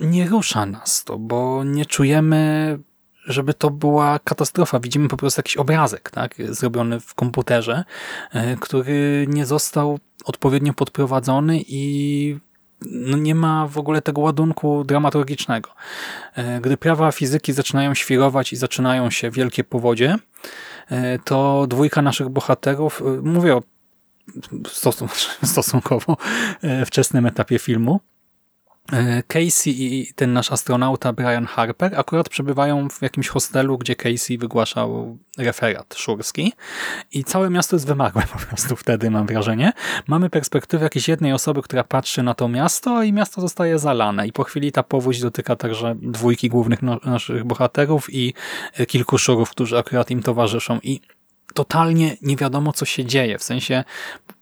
nie 0.00 0.28
rusza 0.28 0.66
nas 0.66 1.04
to, 1.04 1.18
bo 1.18 1.64
nie 1.64 1.86
czujemy 1.86 2.78
żeby 3.30 3.54
to 3.54 3.70
była 3.70 4.18
katastrofa. 4.18 4.80
Widzimy 4.80 5.08
po 5.08 5.16
prostu 5.16 5.38
jakiś 5.38 5.56
obrazek, 5.56 6.10
tak, 6.10 6.34
zrobiony 6.48 7.00
w 7.00 7.14
komputerze, 7.14 7.84
e, 8.32 8.56
który 8.56 9.26
nie 9.28 9.46
został 9.46 9.98
odpowiednio 10.24 10.72
podprowadzony 10.72 11.60
i 11.68 12.38
no 12.82 13.16
nie 13.16 13.34
ma 13.34 13.66
w 13.66 13.78
ogóle 13.78 14.02
tego 14.02 14.20
ładunku 14.20 14.84
dramaturgicznego. 14.84 15.70
E, 16.34 16.60
gdy 16.60 16.76
prawa 16.76 17.12
fizyki 17.12 17.52
zaczynają 17.52 17.94
świrować 17.94 18.52
i 18.52 18.56
zaczynają 18.56 19.10
się 19.10 19.30
wielkie 19.30 19.64
powodzie, 19.64 20.16
e, 20.90 21.18
to 21.18 21.66
dwójka 21.68 22.02
naszych 22.02 22.28
bohaterów, 22.28 23.02
mówię 23.22 23.56
o 23.56 23.62
stosunkowo 25.44 26.16
wczesnym 26.86 27.26
etapie 27.26 27.58
filmu, 27.58 28.00
Casey 29.26 29.70
i 29.70 30.12
ten 30.14 30.32
nasz 30.32 30.52
astronauta 30.52 31.12
Brian 31.12 31.46
Harper 31.46 31.98
akurat 32.00 32.28
przebywają 32.28 32.88
w 32.88 33.02
jakimś 33.02 33.28
hostelu, 33.28 33.78
gdzie 33.78 33.96
Casey 33.96 34.38
wygłaszał 34.38 35.18
referat 35.38 35.94
szurski 35.94 36.52
i 37.12 37.24
całe 37.24 37.50
miasto 37.50 37.76
jest 37.76 37.86
wymagłe 37.86 38.22
po 38.32 38.38
prostu 38.38 38.76
wtedy, 38.76 39.10
mam 39.10 39.26
wrażenie. 39.26 39.72
Mamy 40.06 40.30
perspektywę 40.30 40.84
jakiejś 40.84 41.08
jednej 41.08 41.32
osoby, 41.32 41.62
która 41.62 41.84
patrzy 41.84 42.22
na 42.22 42.34
to 42.34 42.48
miasto 42.48 43.02
i 43.02 43.12
miasto 43.12 43.40
zostaje 43.40 43.78
zalane 43.78 44.26
i 44.26 44.32
po 44.32 44.44
chwili 44.44 44.72
ta 44.72 44.82
powódź 44.82 45.20
dotyka 45.20 45.56
także 45.56 45.94
dwójki 46.02 46.48
głównych 46.48 46.82
no 46.82 47.00
naszych 47.04 47.44
bohaterów 47.44 48.14
i 48.14 48.34
e, 48.74 48.86
kilku 48.86 49.18
szurów, 49.18 49.50
którzy 49.50 49.78
akurat 49.78 50.10
im 50.10 50.22
towarzyszą 50.22 50.78
i 50.82 51.00
totalnie 51.54 52.16
nie 52.22 52.36
wiadomo, 52.36 52.72
co 52.72 52.84
się 52.84 53.04
dzieje. 53.04 53.38
W 53.38 53.42
sensie, 53.42 53.84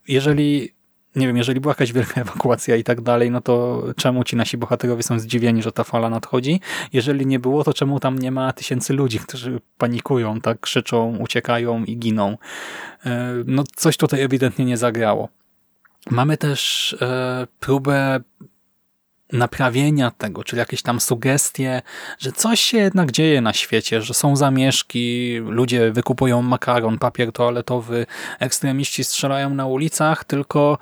jeżeli 0.09 0.78
nie 1.19 1.27
wiem, 1.27 1.37
jeżeli 1.37 1.61
była 1.61 1.71
jakaś 1.71 1.93
wielka 1.93 2.21
ewakuacja 2.21 2.77
i 2.77 2.85
tak 2.85 3.01
dalej, 3.01 3.31
no 3.31 3.41
to 3.41 3.85
czemu 3.97 4.25
ci 4.25 4.37
nasi 4.37 4.57
bohaterowie 4.57 5.03
są 5.03 5.19
zdziwieni, 5.19 5.63
że 5.63 5.73
ta 5.73 5.85
fala 5.85 6.11
nadchodzi? 6.11 6.61
Jeżeli 6.93 7.27
nie 7.27 7.39
było, 7.39 7.65
to 7.65 7.75
czemu 7.75 8.01
tam 8.01 8.19
nie 8.19 8.31
ma 8.31 8.53
tysięcy 8.53 8.93
ludzi, 8.93 9.19
którzy 9.19 9.61
panikują, 9.79 10.41
tak 10.41 10.61
krzyczą, 10.61 11.17
uciekają 11.17 11.85
i 11.85 11.97
giną? 11.97 12.39
E, 13.07 13.35
no 13.47 13.65
coś 13.77 13.97
tutaj 13.97 14.23
ewidentnie 14.23 14.65
nie 14.65 14.77
zagrało. 14.77 15.29
Mamy 16.11 16.37
też 16.37 16.93
e, 17.03 17.47
próbę 17.61 18.21
naprawienia 19.33 20.11
tego, 20.11 20.45
czyli 20.45 20.61
jakieś 20.61 20.83
tam 20.83 21.01
sugestie, 21.01 21.83
że 22.19 22.33
coś 22.33 22.61
się 22.61 22.79
jednak 22.79 23.13
dzieje 23.13 23.41
na 23.41 23.53
świecie, 23.53 24.03
że 24.03 24.15
są 24.15 24.37
zamieszki, 24.37 25.37
ludzie 25.45 25.93
wykupują 25.93 26.43
makaron, 26.43 26.99
papier 26.99 27.33
toaletowy, 27.33 28.07
ekstremiści 28.39 29.05
strzelają 29.05 29.55
na 29.55 29.67
ulicach, 29.67 30.25
tylko 30.25 30.79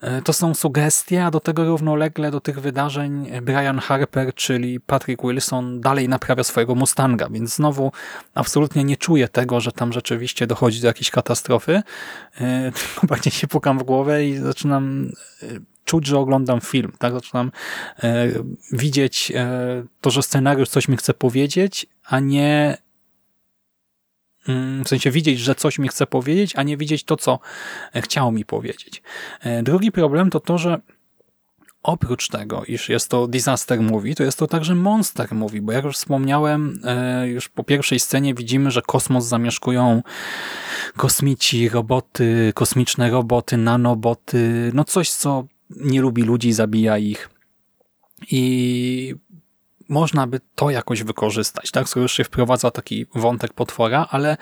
e, 0.00 0.22
to 0.22 0.32
są 0.32 0.54
sugestie, 0.54 1.24
a 1.24 1.30
do 1.30 1.40
tego 1.40 1.64
równolegle 1.64 2.30
do 2.30 2.40
tych 2.40 2.60
wydarzeń 2.60 3.30
Brian 3.42 3.78
Harper, 3.78 4.34
czyli 4.34 4.80
Patrick 4.80 5.22
Wilson 5.22 5.80
dalej 5.80 6.08
naprawia 6.08 6.44
swojego 6.44 6.74
Mustanga, 6.74 7.28
więc 7.30 7.54
znowu 7.54 7.92
absolutnie 8.34 8.84
nie 8.84 8.96
czuję 8.96 9.28
tego, 9.28 9.60
że 9.60 9.72
tam 9.72 9.92
rzeczywiście 9.92 10.46
dochodzi 10.46 10.80
do 10.80 10.86
jakiejś 10.86 11.10
katastrofy, 11.10 11.82
e, 12.40 12.72
tylko 12.76 13.06
bardziej 13.06 13.32
się 13.32 13.46
pukam 13.46 13.78
w 13.78 13.82
głowę 13.82 14.26
i 14.26 14.36
zaczynam 14.36 15.10
e, 15.42 15.73
czuć, 15.84 16.06
że 16.06 16.18
oglądam 16.18 16.60
film. 16.60 16.92
Tak? 16.98 17.12
Zaczynam 17.12 17.50
e, 18.02 18.26
widzieć 18.72 19.32
e, 19.34 19.84
to, 20.00 20.10
że 20.10 20.22
scenariusz 20.22 20.68
coś 20.68 20.88
mi 20.88 20.96
chce 20.96 21.14
powiedzieć, 21.14 21.86
a 22.04 22.20
nie 22.20 22.76
mm, 24.48 24.84
w 24.84 24.88
sensie 24.88 25.10
widzieć, 25.10 25.40
że 25.40 25.54
coś 25.54 25.78
mi 25.78 25.88
chce 25.88 26.06
powiedzieć, 26.06 26.56
a 26.56 26.62
nie 26.62 26.76
widzieć 26.76 27.04
to, 27.04 27.16
co 27.16 27.38
chciał 27.94 28.32
mi 28.32 28.44
powiedzieć. 28.44 29.02
E, 29.40 29.62
drugi 29.62 29.92
problem 29.92 30.30
to 30.30 30.40
to, 30.40 30.58
że 30.58 30.80
oprócz 31.84 32.28
tego, 32.28 32.64
iż 32.64 32.88
jest 32.88 33.08
to 33.08 33.26
disaster 33.26 33.80
movie, 33.80 34.14
to 34.14 34.22
jest 34.22 34.38
to 34.38 34.46
także 34.46 34.74
monster 34.74 35.34
movie, 35.34 35.62
bo 35.62 35.72
jak 35.72 35.84
już 35.84 35.96
wspomniałem, 35.96 36.80
e, 36.84 37.28
już 37.28 37.48
po 37.48 37.64
pierwszej 37.64 37.98
scenie 37.98 38.34
widzimy, 38.34 38.70
że 38.70 38.82
kosmos 38.82 39.24
zamieszkują 39.24 40.02
kosmici, 40.96 41.68
roboty, 41.68 42.52
kosmiczne 42.54 43.10
roboty, 43.10 43.56
nanoboty, 43.56 44.70
no 44.74 44.84
coś, 44.84 45.10
co 45.10 45.44
nie 45.76 46.00
lubi 46.00 46.22
ludzi, 46.22 46.52
zabija 46.52 46.98
ich. 46.98 47.28
I 48.30 49.14
można 49.88 50.26
by 50.26 50.40
to 50.54 50.70
jakoś 50.70 51.02
wykorzystać, 51.02 51.70
tak? 51.70 51.88
Skoro 51.88 52.02
już 52.02 52.12
się 52.12 52.24
wprowadza 52.24 52.70
taki 52.70 53.06
wątek 53.14 53.52
potwora, 53.52 54.06
ale 54.10 54.36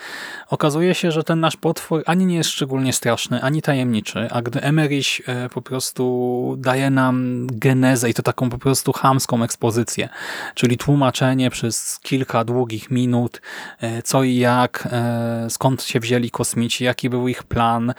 okazuje 0.48 0.94
się, 0.94 1.10
że 1.10 1.24
ten 1.24 1.40
nasz 1.40 1.56
potwór 1.56 2.02
ani 2.06 2.26
nie 2.26 2.36
jest 2.36 2.50
szczególnie 2.50 2.92
straszny, 2.92 3.42
ani 3.42 3.62
tajemniczy, 3.62 4.28
a 4.30 4.42
gdy 4.42 4.60
Emerich 4.62 5.20
e, 5.26 5.48
po 5.48 5.62
prostu 5.62 6.54
daje 6.58 6.90
nam 6.90 7.46
genezę 7.52 8.10
i 8.10 8.14
to 8.14 8.22
taką 8.22 8.50
po 8.50 8.58
prostu 8.58 8.92
chamską 8.92 9.42
ekspozycję, 9.42 10.08
czyli 10.54 10.78
tłumaczenie 10.78 11.50
przez 11.50 11.98
kilka 12.02 12.44
długich 12.44 12.90
minut, 12.90 13.40
e, 13.80 14.02
co 14.02 14.22
i 14.22 14.36
jak, 14.36 14.88
e, 14.92 15.46
skąd 15.50 15.82
się 15.82 16.00
wzięli 16.00 16.30
kosmici, 16.30 16.84
jaki 16.84 17.10
był 17.10 17.28
ich 17.28 17.42
plan, 17.42 17.94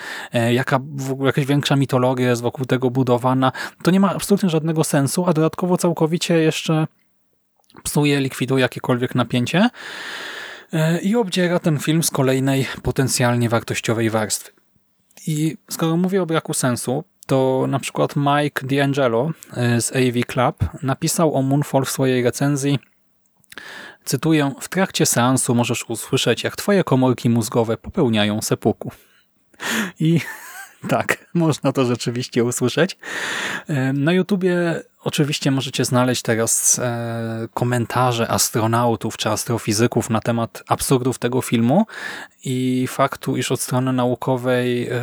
jaka 0.51 0.79
w 0.95 1.11
ogóle 1.11 1.27
jakaś 1.27 1.45
większa 1.45 1.75
mitologia 1.75 2.29
jest 2.29 2.41
wokół 2.41 2.65
tego 2.65 2.89
budowana, 2.89 3.51
to 3.83 3.91
nie 3.91 3.99
ma 3.99 4.15
absolutnie 4.15 4.49
żadnego 4.49 4.83
sensu, 4.83 5.25
a 5.27 5.33
dodatkowo 5.33 5.77
całkowicie 5.77 6.37
jeszcze 6.37 6.87
psuje, 7.83 8.19
likwiduje 8.19 8.61
jakiekolwiek 8.61 9.15
napięcie 9.15 9.69
e, 10.73 10.99
i 10.99 11.15
obdziera 11.15 11.59
ten 11.59 11.79
film 11.79 12.03
z 12.03 12.11
kolejnej 12.11 12.67
potencjalnie 12.83 13.49
wartościowej 13.49 14.09
warstwy. 14.09 14.51
I 15.27 15.57
skoro 15.69 15.97
mówię 15.97 16.21
o 16.21 16.25
braku 16.25 16.53
sensu, 16.53 17.03
to 17.27 17.65
na 17.67 17.79
przykład 17.79 18.15
Mike 18.15 18.67
D'Angelo 18.67 19.31
e, 19.53 19.81
z 19.81 19.91
AV 19.95 20.25
Club 20.27 20.83
napisał 20.83 21.35
o 21.35 21.41
Moonfall 21.41 21.85
w 21.85 21.91
swojej 21.91 22.23
recenzji 22.23 22.79
Cytuję, 24.05 24.51
w 24.61 24.69
trakcie 24.69 25.05
seansu 25.05 25.55
możesz 25.55 25.89
usłyszeć, 25.89 26.43
jak 26.43 26.55
twoje 26.55 26.83
komórki 26.83 27.29
mózgowe 27.29 27.77
popełniają 27.77 28.41
sepuku. 28.41 28.91
I 29.99 30.19
tak, 30.89 31.25
można 31.33 31.71
to 31.71 31.85
rzeczywiście 31.85 32.43
usłyszeć. 32.43 32.97
E, 33.67 33.93
na 33.93 34.13
YouTubie 34.13 34.81
oczywiście 35.03 35.51
możecie 35.51 35.85
znaleźć 35.85 36.21
teraz 36.21 36.79
e, 36.79 37.47
komentarze 37.53 38.31
astronautów 38.31 39.17
czy 39.17 39.29
astrofizyków 39.29 40.09
na 40.09 40.19
temat 40.21 40.63
absurdów 40.67 41.19
tego 41.19 41.41
filmu 41.41 41.85
i 42.45 42.87
faktu, 42.89 43.37
iż 43.37 43.51
od 43.51 43.61
strony 43.61 43.93
naukowej 43.93 44.89
e, 44.89 45.01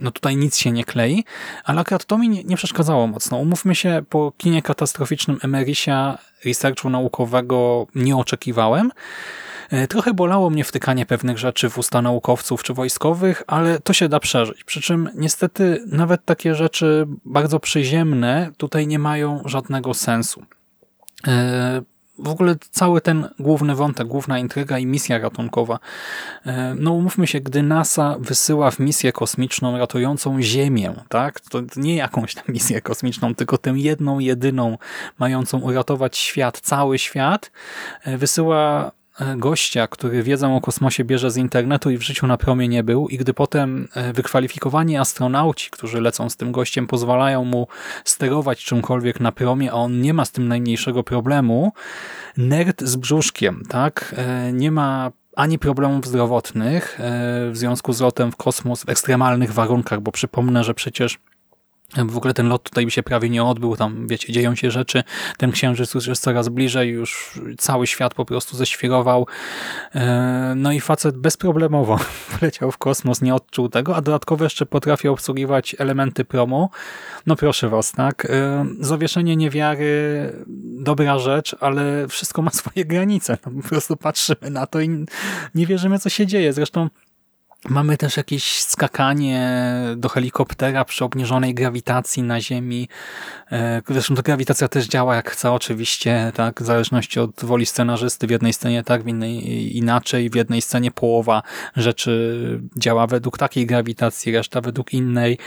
no 0.00 0.10
tutaj 0.10 0.36
nic 0.36 0.56
się 0.56 0.72
nie 0.72 0.84
klei, 0.84 1.24
ale 1.64 1.80
akurat 1.80 2.04
to 2.04 2.18
mi 2.18 2.44
nie, 2.44 2.56
przeszkadzało 2.56 3.06
mocno. 3.06 3.38
Umówmy 3.38 3.74
się, 3.74 4.02
po 4.08 4.32
kinie 4.36 4.62
katastroficznym 4.62 5.38
Emerisia 5.42 6.18
researchu 6.44 6.90
naukowego 6.90 7.86
nie 7.94 8.16
oczekiwałem, 8.16 8.90
trochę 9.88 10.14
bolało 10.14 10.50
mnie 10.50 10.64
wtykanie 10.64 11.06
pewnych 11.06 11.38
rzeczy 11.38 11.70
w 11.70 11.78
usta 11.78 12.02
naukowców 12.02 12.62
czy 12.62 12.74
wojskowych, 12.74 13.42
ale 13.46 13.80
to 13.80 13.92
się 13.92 14.08
da 14.08 14.20
przeżyć. 14.20 14.64
Przy 14.64 14.80
czym 14.80 15.10
niestety 15.14 15.84
nawet 15.86 16.24
takie 16.24 16.54
rzeczy 16.54 17.06
bardzo 17.24 17.60
przyziemne 17.60 18.50
tutaj 18.56 18.86
nie 18.86 18.98
mają 18.98 19.42
żadnego 19.44 19.94
sensu. 19.94 20.42
E, 21.26 21.82
w 22.18 22.28
ogóle 22.28 22.56
cały 22.70 23.00
ten 23.00 23.28
główny 23.38 23.74
wątek, 23.74 24.06
główna 24.06 24.38
intryga 24.38 24.78
i 24.78 24.86
misja 24.86 25.18
ratunkowa. 25.18 25.78
E, 26.46 26.74
no 26.78 26.92
umówmy 26.92 27.26
się, 27.26 27.40
gdy 27.40 27.62
NASA 27.62 28.16
wysyła 28.20 28.70
w 28.70 28.78
misję 28.78 29.12
kosmiczną 29.12 29.78
ratującą 29.78 30.42
Ziemię, 30.42 30.94
tak? 31.08 31.40
To 31.40 31.62
nie 31.76 31.96
jakąś 31.96 32.34
tam 32.34 32.44
misję 32.48 32.80
kosmiczną, 32.80 33.34
tylko 33.34 33.58
tę 33.58 33.70
jedną, 33.70 34.18
jedyną, 34.18 34.78
mającą 35.18 35.58
uratować 35.58 36.16
świat, 36.16 36.60
cały 36.60 36.98
świat, 36.98 37.50
wysyła 38.06 38.90
E, 38.90 38.95
gościa, 39.36 39.86
który 39.86 40.22
wiedzę 40.22 40.54
o 40.54 40.60
kosmosie 40.60 41.04
bierze 41.04 41.30
z 41.30 41.36
internetu 41.36 41.90
i 41.90 41.98
w 41.98 42.02
życiu 42.02 42.26
na 42.26 42.36
promie 42.36 42.68
nie 42.68 42.82
był 42.84 43.08
i 43.08 43.18
gdy 43.18 43.34
potem 43.34 43.88
e, 43.94 44.12
wykwalifikowani 44.12 44.96
astronauci, 44.96 45.70
którzy 45.70 46.00
lecą 46.00 46.30
z 46.30 46.36
tym 46.36 46.52
gościem, 46.52 46.86
pozwalają 46.86 47.44
mu 47.44 47.68
sterować 48.04 48.64
czymkolwiek 48.64 49.20
na 49.20 49.32
promie, 49.32 49.72
a 49.72 49.74
on 49.74 50.00
nie 50.00 50.14
ma 50.14 50.24
z 50.24 50.32
tym 50.32 50.48
najmniejszego 50.48 51.02
problemu, 51.02 51.72
nerd 52.36 52.82
z 52.82 52.96
brzuszkiem, 52.96 53.62
tak? 53.68 54.14
E, 54.18 54.52
nie 54.52 54.70
ma 54.70 55.12
ani 55.36 55.58
problemów 55.58 56.06
zdrowotnych 56.06 56.98
w 57.50 57.52
związku 57.54 57.92
z 57.92 58.00
lotem 58.00 58.32
w 58.32 58.36
kosmos 58.36 58.84
w 58.84 58.88
ekstremalnych 58.88 59.52
warunkach, 59.52 60.00
bo 60.00 60.12
przypomnę, 60.12 60.64
że 60.64 60.74
przecież 60.74 61.18
W 61.94 62.16
ogóle 62.16 62.34
ten 62.34 62.48
lot 62.48 62.62
tutaj 62.62 62.84
by 62.84 62.90
się 62.90 63.02
prawie 63.02 63.30
nie 63.30 63.44
odbył, 63.44 63.76
tam 63.76 64.06
wiecie, 64.06 64.32
dzieją 64.32 64.54
się 64.54 64.70
rzeczy, 64.70 65.04
ten 65.38 65.52
księżyc 65.52 65.94
już 65.94 66.06
jest 66.06 66.22
coraz 66.22 66.48
bliżej, 66.48 66.88
już 66.88 67.40
cały 67.58 67.86
świat 67.86 68.14
po 68.14 68.24
prostu 68.24 68.56
ześwirował. 68.56 69.26
E, 69.94 70.52
no 70.56 70.72
i 70.72 70.80
facet 70.80 71.16
bezproblemowo 71.16 71.98
leciał 72.42 72.72
w 72.72 72.78
kosmos, 72.78 73.22
nie 73.22 73.34
odczuł 73.34 73.68
tego, 73.68 73.96
a 73.96 74.00
dodatkowo 74.00 74.44
jeszcze 74.44 74.66
potrafi 74.66 75.08
obsługiwać 75.08 75.76
elementy 75.78 76.24
promo. 76.24 76.70
No 77.26 77.36
proszę 77.36 77.68
was, 77.68 77.92
tak? 77.92 78.24
E, 78.30 78.66
zawieszenie 78.80 79.36
niewiary, 79.36 80.32
dobra 80.80 81.18
rzecz, 81.18 81.56
ale 81.60 82.08
wszystko 82.08 82.42
ma 82.42 82.50
swoje 82.60 82.84
granice. 82.84 83.38
No, 83.46 83.62
po 83.62 83.68
prostu 83.68 83.96
patrzymy 83.96 84.50
na 84.50 84.66
to 84.66 84.80
i 84.80 85.06
nie 85.54 85.66
wierzymy, 85.66 85.98
co 85.98 86.08
się 86.08 86.26
dzieje. 86.26 86.52
Zresztą 86.52 86.88
Mamy 87.68 87.96
też 87.96 88.16
jakieś 88.16 88.62
skakanie 88.62 89.50
do 89.96 90.08
helikoptera 90.08 90.84
przy 90.84 91.04
obniżonej 91.04 91.54
grawitacji 91.54 92.22
na 92.22 92.40
Ziemi. 92.40 92.88
E, 93.52 93.82
zresztą 93.88 94.14
ta 94.14 94.22
grawitacja 94.22 94.68
też 94.68 94.86
działa 94.86 95.16
jak 95.16 95.30
chce 95.30 95.52
oczywiście, 95.52 96.32
tak, 96.34 96.62
w 96.62 96.64
zależności 96.64 97.20
od 97.20 97.44
woli 97.44 97.66
scenarzysty. 97.66 98.26
W 98.26 98.30
jednej 98.30 98.52
scenie 98.52 98.82
tak, 98.82 99.02
w 99.02 99.08
innej 99.08 99.76
inaczej. 99.76 100.30
W 100.30 100.34
jednej 100.34 100.62
scenie 100.62 100.90
połowa 100.90 101.42
rzeczy 101.76 102.60
działa 102.76 103.06
według 103.06 103.38
takiej 103.38 103.66
grawitacji, 103.66 104.32
reszta 104.32 104.60
według 104.60 104.92
innej. 104.92 105.38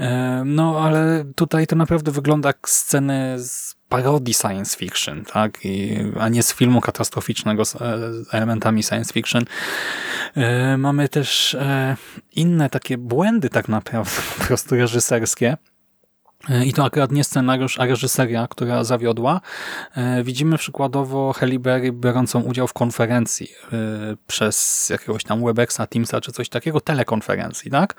E, 0.00 0.42
no 0.46 0.80
ale 0.80 1.24
tutaj 1.34 1.66
to 1.66 1.76
naprawdę 1.76 2.10
wygląda 2.10 2.48
jak 2.48 2.68
sceny 2.68 3.34
z 3.38 3.76
parodii 3.88 4.34
science 4.34 4.76
fiction, 4.78 5.24
tak? 5.24 5.58
I, 5.64 5.98
a 6.20 6.28
nie 6.28 6.42
z 6.42 6.54
filmu 6.54 6.80
katastroficznego 6.80 7.64
z 7.64 7.76
e, 7.76 7.98
elementami 8.32 8.82
science 8.82 9.12
fiction. 9.12 9.44
E, 10.34 10.76
mamy 10.76 11.08
też 11.08 11.54
e, 11.54 11.96
inne 12.32 12.70
takie 12.70 12.98
błędy 12.98 13.50
tak 13.50 13.68
naprawdę, 13.68 14.10
po 14.38 14.44
prostu 14.44 14.74
reżyserskie. 14.74 15.56
I 16.64 16.72
to 16.72 16.84
akurat 16.84 17.12
nie 17.12 17.24
scenariusz, 17.24 17.80
a 17.80 17.86
reżyseria, 17.86 18.48
która 18.48 18.84
zawiodła. 18.84 19.40
Widzimy 20.24 20.58
przykładowo 20.58 21.32
Halle 21.32 21.58
Berry 21.58 21.92
biorącą 21.92 22.40
udział 22.40 22.66
w 22.66 22.72
konferencji 22.72 23.48
przez 24.26 24.88
jakiegoś 24.90 25.24
tam 25.24 25.44
Webexa, 25.44 25.80
Teamsa 25.90 26.20
czy 26.20 26.32
coś 26.32 26.48
takiego, 26.48 26.80
telekonferencji, 26.80 27.70
tak? 27.70 27.94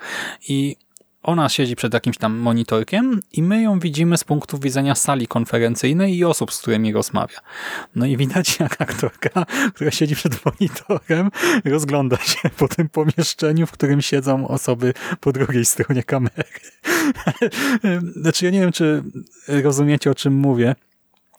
I 0.48 0.76
ona 1.22 1.48
siedzi 1.48 1.76
przed 1.76 1.94
jakimś 1.94 2.18
tam 2.18 2.36
monitorkiem 2.36 3.20
i 3.32 3.42
my 3.42 3.62
ją 3.62 3.78
widzimy 3.78 4.18
z 4.18 4.24
punktu 4.24 4.58
widzenia 4.58 4.94
sali 4.94 5.26
konferencyjnej 5.26 6.16
i 6.16 6.24
osób, 6.24 6.52
z 6.52 6.60
którymi 6.60 6.92
rozmawia. 6.92 7.38
No 7.94 8.06
i 8.06 8.16
widać 8.16 8.56
jak 8.60 8.82
aktorka, 8.82 9.46
która 9.74 9.90
siedzi 9.90 10.16
przed 10.16 10.44
monitorem, 10.44 11.30
rozgląda 11.64 12.16
się 12.16 12.50
po 12.58 12.68
tym 12.68 12.88
pomieszczeniu, 12.88 13.66
w 13.66 13.72
którym 13.72 14.02
siedzą 14.02 14.48
osoby 14.48 14.94
po 15.20 15.32
drugiej 15.32 15.64
stronie 15.64 16.02
kamery. 16.02 16.44
Znaczy 18.22 18.44
ja 18.44 18.50
nie 18.50 18.60
wiem, 18.60 18.72
czy 18.72 19.02
rozumiecie, 19.48 20.10
o 20.10 20.14
czym 20.14 20.34
mówię, 20.34 20.74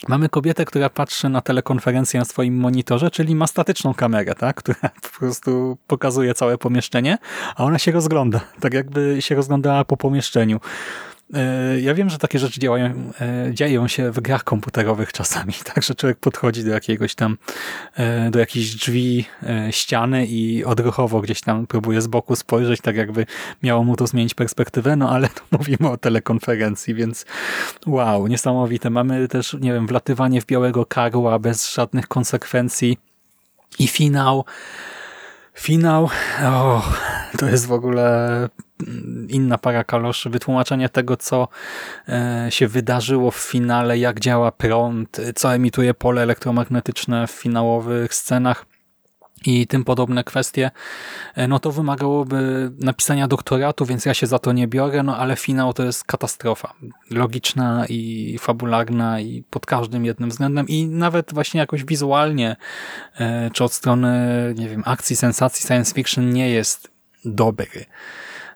Mamy 0.07 0.29
kobietę, 0.29 0.65
która 0.65 0.89
patrzy 0.89 1.29
na 1.29 1.41
telekonferencję 1.41 2.19
na 2.19 2.25
swoim 2.25 2.57
monitorze, 2.57 3.11
czyli 3.11 3.35
ma 3.35 3.47
statyczną 3.47 3.93
kamerę, 3.93 4.35
tak? 4.35 4.55
która 4.55 4.89
po 5.11 5.19
prostu 5.19 5.77
pokazuje 5.87 6.33
całe 6.33 6.57
pomieszczenie, 6.57 7.17
a 7.55 7.63
ona 7.63 7.79
się 7.79 7.91
rozgląda, 7.91 8.39
tak 8.59 8.73
jakby 8.73 9.17
się 9.19 9.35
rozglądała 9.35 9.85
po 9.85 9.97
pomieszczeniu. 9.97 10.59
E, 11.33 11.79
ja 11.79 11.93
wiem, 11.93 12.09
że 12.09 12.17
takie 12.17 12.39
rzeczy 12.39 12.59
działają, 12.59 13.11
e, 13.21 13.53
dzieją 13.53 13.87
się 13.87 14.11
w 14.11 14.19
grach 14.19 14.43
komputerowych 14.43 15.13
czasami, 15.13 15.53
tak, 15.73 15.83
że 15.83 15.95
człowiek 15.95 16.17
podchodzi 16.17 16.63
do 16.63 16.71
jakiegoś 16.71 17.15
tam, 17.15 17.37
e, 17.95 18.31
do 18.31 18.39
jakichś 18.39 18.69
drzwi, 18.75 19.25
ściany 19.71 20.25
i 20.25 20.65
odruchowo 20.65 21.21
gdzieś 21.21 21.41
tam 21.41 21.67
próbuje 21.67 22.01
z 22.01 22.07
boku 22.07 22.35
spojrzeć, 22.35 22.81
tak 22.81 22.95
jakby 22.95 23.25
miało 23.63 23.83
mu 23.83 23.95
to 23.95 24.07
zmienić 24.07 24.33
perspektywę, 24.33 24.95
no 24.95 25.09
ale 25.09 25.29
tu 25.37 25.43
mówimy 25.51 25.89
o 25.89 25.97
telekonferencji, 25.97 26.93
więc 26.93 27.25
wow, 27.87 28.27
niesamowite. 28.27 28.89
Mamy 28.89 29.27
też, 29.27 29.57
nie 29.59 29.73
wiem, 29.73 29.87
wlatywanie 29.87 30.41
w 30.41 30.45
białego 30.45 30.85
karła 30.85 31.39
bez 31.39 31.73
żadnych 31.73 32.07
konsekwencji 32.07 32.97
i 33.79 33.87
finał, 33.87 34.45
Finał, 35.59 36.09
oh, 36.45 36.93
to 37.37 37.45
jest 37.45 37.65
w 37.65 37.71
ogóle 37.71 38.49
inna 39.29 39.57
para 39.57 39.83
kaloszy, 39.83 40.29
wytłumaczenie 40.29 40.89
tego, 40.89 41.17
co 41.17 41.47
e, 42.09 42.47
się 42.49 42.67
wydarzyło 42.67 43.31
w 43.31 43.37
finale, 43.37 43.97
jak 43.97 44.19
działa 44.19 44.51
prąd, 44.51 45.17
co 45.35 45.53
emituje 45.53 45.93
pole 45.93 46.21
elektromagnetyczne 46.21 47.27
w 47.27 47.31
finałowych 47.31 48.13
scenach 48.13 48.65
i 49.45 49.67
tym 49.67 49.83
podobne 49.83 50.23
kwestie, 50.23 50.71
e, 51.35 51.47
no 51.47 51.59
to 51.59 51.71
wymagałoby 51.71 52.71
napisania 52.79 53.27
doktoratu, 53.27 53.85
więc 53.85 54.05
ja 54.05 54.13
się 54.13 54.27
za 54.27 54.39
to 54.39 54.51
nie 54.51 54.67
biorę, 54.67 55.03
no 55.03 55.17
ale 55.17 55.35
finał 55.35 55.73
to 55.73 55.83
jest 55.83 56.03
katastrofa. 56.03 56.73
Logiczna 57.11 57.85
i 57.89 58.37
fabularna 58.39 59.19
i 59.19 59.43
pod 59.49 59.65
każdym 59.65 60.05
jednym 60.05 60.29
względem 60.29 60.67
i 60.67 60.85
nawet 60.85 61.33
właśnie 61.33 61.59
jakoś 61.59 61.83
wizualnie, 61.85 62.55
e, 63.17 63.49
czy 63.53 63.63
od 63.63 63.73
strony, 63.73 64.09
nie 64.57 64.69
wiem, 64.69 64.83
akcji, 64.85 65.15
sensacji, 65.15 65.67
science 65.67 65.93
fiction 65.93 66.29
nie 66.29 66.49
jest 66.49 66.91
dobry. 67.25 67.85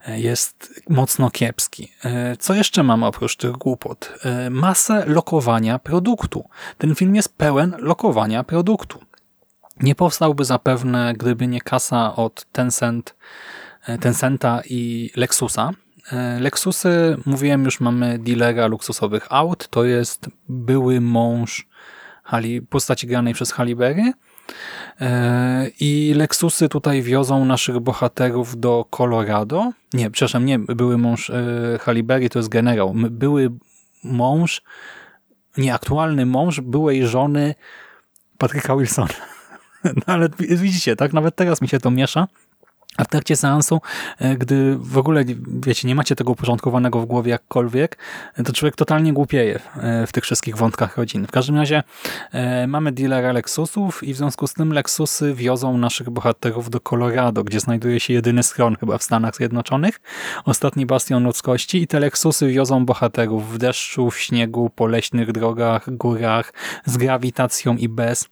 E, 0.08 0.20
jest 0.20 0.82
mocno 0.90 1.30
kiepski. 1.30 1.92
Co 2.40 2.54
jeszcze 2.54 2.84
mamy 2.84 3.06
oprócz 3.06 3.38
tych 3.38 3.52
głupot? 3.52 4.14
Masę 4.50 5.04
lokowania 5.06 5.80
produktu. 5.80 6.50
Ten 6.78 6.96
film 6.96 7.16
jest 7.16 7.38
pełen 7.38 7.76
lokowania 7.80 8.44
produktu. 8.44 9.00
Nie 9.82 9.96
powstałby 9.96 10.46
zapewne, 10.46 11.14
gdyby 11.18 11.48
nie 11.48 11.62
kasa 11.62 12.16
od 12.16 12.46
Tencent, 12.52 13.16
e, 13.88 13.98
Tencenta 13.98 14.62
i 14.70 15.12
Lexusa. 15.16 15.72
E, 16.12 16.40
Lexusy, 16.40 17.18
mówiłem 17.26 17.66
już, 17.66 17.80
mamy 17.80 18.20
dealera 18.20 18.68
luksusowych 18.68 19.28
aut. 19.30 19.68
To 19.68 19.84
jest 19.84 20.30
były 20.50 21.02
mąż 21.02 21.68
Hali, 22.24 22.62
postaci 22.62 23.08
granej 23.08 23.34
przez 23.34 23.52
Halibery. 23.52 24.14
E, 25.02 25.68
I 25.80 26.14
Lexusy 26.16 26.70
tutaj 26.70 27.02
wiozą 27.02 27.46
naszych 27.46 27.80
bohaterów 27.80 28.60
do 28.60 28.86
Colorado. 28.90 29.72
Nie, 29.94 30.12
przepraszam, 30.12 30.46
nie, 30.46 30.60
były 30.60 30.98
mąż 30.98 31.32
Halibery, 31.80 32.30
to 32.30 32.40
jest 32.40 32.50
generał. 32.50 32.94
Były 32.96 33.50
mąż, 34.04 34.62
nieaktualny 35.58 36.26
mąż 36.26 36.62
byłej 36.62 37.08
żony 37.08 37.56
Patryka 38.38 38.76
Wilsona. 38.76 39.33
No 39.84 40.14
ale 40.14 40.30
widzicie, 40.40 40.96
tak? 40.96 41.14
Nawet 41.14 41.36
teraz 41.36 41.62
mi 41.62 41.68
się 41.68 41.80
to 41.80 41.92
miesza. 41.92 42.28
A 42.98 43.04
w 43.04 43.08
trakcie 43.08 43.36
seansu, 43.36 43.82
e, 44.20 44.36
gdy 44.36 44.78
w 44.80 44.98
ogóle, 44.98 45.24
wiecie, 45.48 45.88
nie 45.88 45.96
macie 45.96 46.16
tego 46.16 46.32
uporządkowanego 46.32 47.00
w 47.00 47.06
głowie 47.06 47.32
jakkolwiek, 47.32 47.98
to 48.46 48.54
człowiek 48.54 48.76
totalnie 48.76 49.14
głupieje 49.14 49.60
e, 49.76 50.08
w 50.08 50.12
tych 50.12 50.24
wszystkich 50.24 50.58
wątkach 50.58 50.98
rodziny. 50.98 51.28
W 51.28 51.32
każdym 51.32 51.56
razie 51.56 51.84
e, 52.32 52.68
mamy 52.68 52.92
dealera 52.92 53.32
Lexusów 53.32 54.04
i 54.04 54.14
w 54.14 54.18
związku 54.18 54.48
z 54.48 54.54
tym 54.54 54.74
Lexusy 54.74 55.34
wiozą 55.34 55.78
naszych 55.78 56.10
bohaterów 56.10 56.70
do 56.70 56.80
Colorado, 56.80 57.44
gdzie 57.44 57.60
znajduje 57.60 58.00
się 58.00 58.14
jedyny 58.14 58.44
schron 58.44 58.76
chyba 58.76 58.98
w 58.98 59.04
Stanach 59.04 59.36
Zjednoczonych, 59.36 60.02
ostatni 60.46 60.86
bastion 60.86 61.24
ludzkości 61.24 61.82
i 61.82 61.88
te 61.88 62.00
Lexusy 62.00 62.48
wiozą 62.48 62.86
bohaterów 62.86 63.54
w 63.54 63.58
deszczu, 63.58 64.12
w 64.12 64.20
śniegu, 64.20 64.70
po 64.76 64.88
leśnych 64.88 65.32
drogach, 65.32 65.96
górach, 65.96 66.54
z 66.86 66.98
grawitacją 66.98 67.78
i 67.78 67.90
bez 67.90 68.30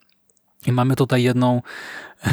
i 0.65 0.71
mamy 0.71 0.95
tutaj 0.95 1.23
jedną, 1.23 1.61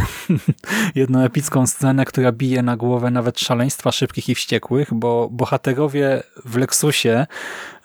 jedną 0.95 1.21
epicką 1.21 1.67
scenę, 1.67 2.05
która 2.05 2.33
bije 2.33 2.63
na 2.63 2.77
głowę 2.77 3.11
nawet 3.11 3.41
szaleństwa 3.41 3.93
szybkich 3.93 4.29
i 4.29 4.35
wściekłych, 4.35 4.95
bo 4.95 5.29
bohaterowie 5.31 6.23
w 6.45 6.57
Lexusie 6.57 7.27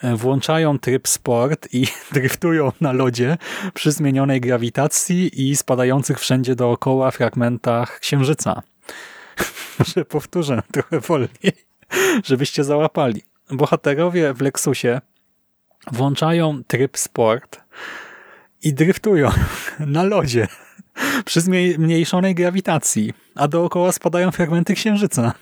e, 0.02 0.16
włączają 0.16 0.80
tryb 0.80 1.08
sport 1.08 1.68
i 1.74 1.88
driftują 2.14 2.72
na 2.82 2.92
lodzie 2.92 3.38
przy 3.74 3.92
zmienionej 3.92 4.42
grawitacji 4.42 5.50
i 5.50 5.56
spadających 5.56 6.20
wszędzie 6.20 6.56
dookoła 6.56 7.12
fragmentach 7.12 8.00
księżyca. 8.00 8.62
Może 9.80 10.06
powtórzę 10.06 10.62
trochę 10.72 11.00
wolniej, 11.00 11.54
żebyście 12.24 12.64
załapali. 12.64 13.22
Bohaterowie 13.52 14.34
w 14.34 14.42
Lexusie 14.42 15.02
włączają 15.92 16.64
tryb 16.68 16.98
sport 16.98 17.64
i 18.64 18.74
driftują 18.74 19.30
na 19.80 20.04
lodzie 20.04 20.48
przy 21.26 21.42
zmniejszonej 21.42 22.36
grawitacji, 22.36 23.14
a 23.36 23.48
dookoła 23.48 23.92
spadają 23.92 24.32
fragmenty 24.32 24.74
księżyca. 24.74 25.34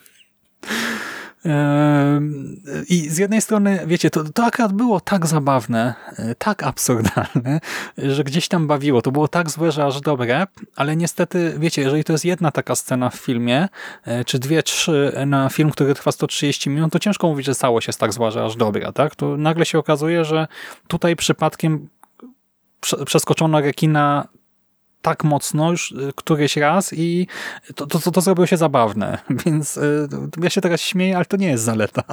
I 2.90 3.10
z 3.10 3.18
jednej 3.18 3.42
strony, 3.42 3.80
wiecie, 3.86 4.10
to, 4.10 4.24
to 4.24 4.46
akurat 4.46 4.74
było 4.74 5.00
tak 5.00 5.28
zabawne, 5.28 5.94
e, 6.18 6.36
tak 6.36 6.64
absurdalne, 6.64 7.60
że 7.98 8.24
gdzieś 8.24 8.48
tam 8.48 8.68
bawiło. 8.68 9.02
To 9.02 9.12
było 9.12 9.28
tak 9.28 9.50
złe, 9.50 9.72
że 9.72 9.86
aż 9.86 10.02
dobre, 10.02 10.48
ale 10.76 10.96
niestety, 10.96 11.56
wiecie, 11.58 11.82
jeżeli 11.82 12.04
to 12.04 12.14
jest 12.14 12.26
jedna 12.26 12.52
taka 12.52 12.76
scena 12.76 13.10
w 13.10 13.16
filmie, 13.16 13.68
e, 14.06 14.26
czy 14.26 14.40
dwie, 14.40 14.64
trzy 14.64 15.12
na 15.26 15.50
film, 15.50 15.72
który 15.72 15.94
trwa 15.94 16.12
130 16.12 16.70
minut, 16.70 16.94
to 16.94 17.00
ciężko 17.00 17.28
mówić, 17.28 17.46
że 17.46 17.56
całość 17.56 17.88
jest 17.88 18.00
tak 18.00 18.14
zła, 18.14 18.32
że 18.32 18.44
aż 18.44 18.56
dobra, 18.56 18.92
tak? 18.92 19.16
To 19.16 19.38
nagle 19.38 19.66
się 19.66 19.80
okazuje, 19.80 20.26
że 20.26 20.48
tutaj 20.88 21.16
przypadkiem 21.16 21.88
przeskoczono 23.06 23.62
rekina 23.62 24.28
tak 25.02 25.24
mocno 25.24 25.72
już 25.72 25.92
y, 25.92 26.14
któryś 26.16 26.58
raz 26.58 26.94
i 26.94 27.28
to, 27.76 27.88
to, 27.88 28.12
to 28.12 28.22
zrobiło 28.22 28.48
się 28.48 28.58
zabawne. 28.58 29.18
Więc 29.46 29.78
y, 29.78 30.08
ja 30.44 30.50
się 30.50 30.62
teraz 30.62 30.82
śmieję, 30.82 31.16
ale 31.16 31.26
to 31.26 31.38
nie 31.38 31.48
jest 31.48 31.64
zaleta. 31.64 32.04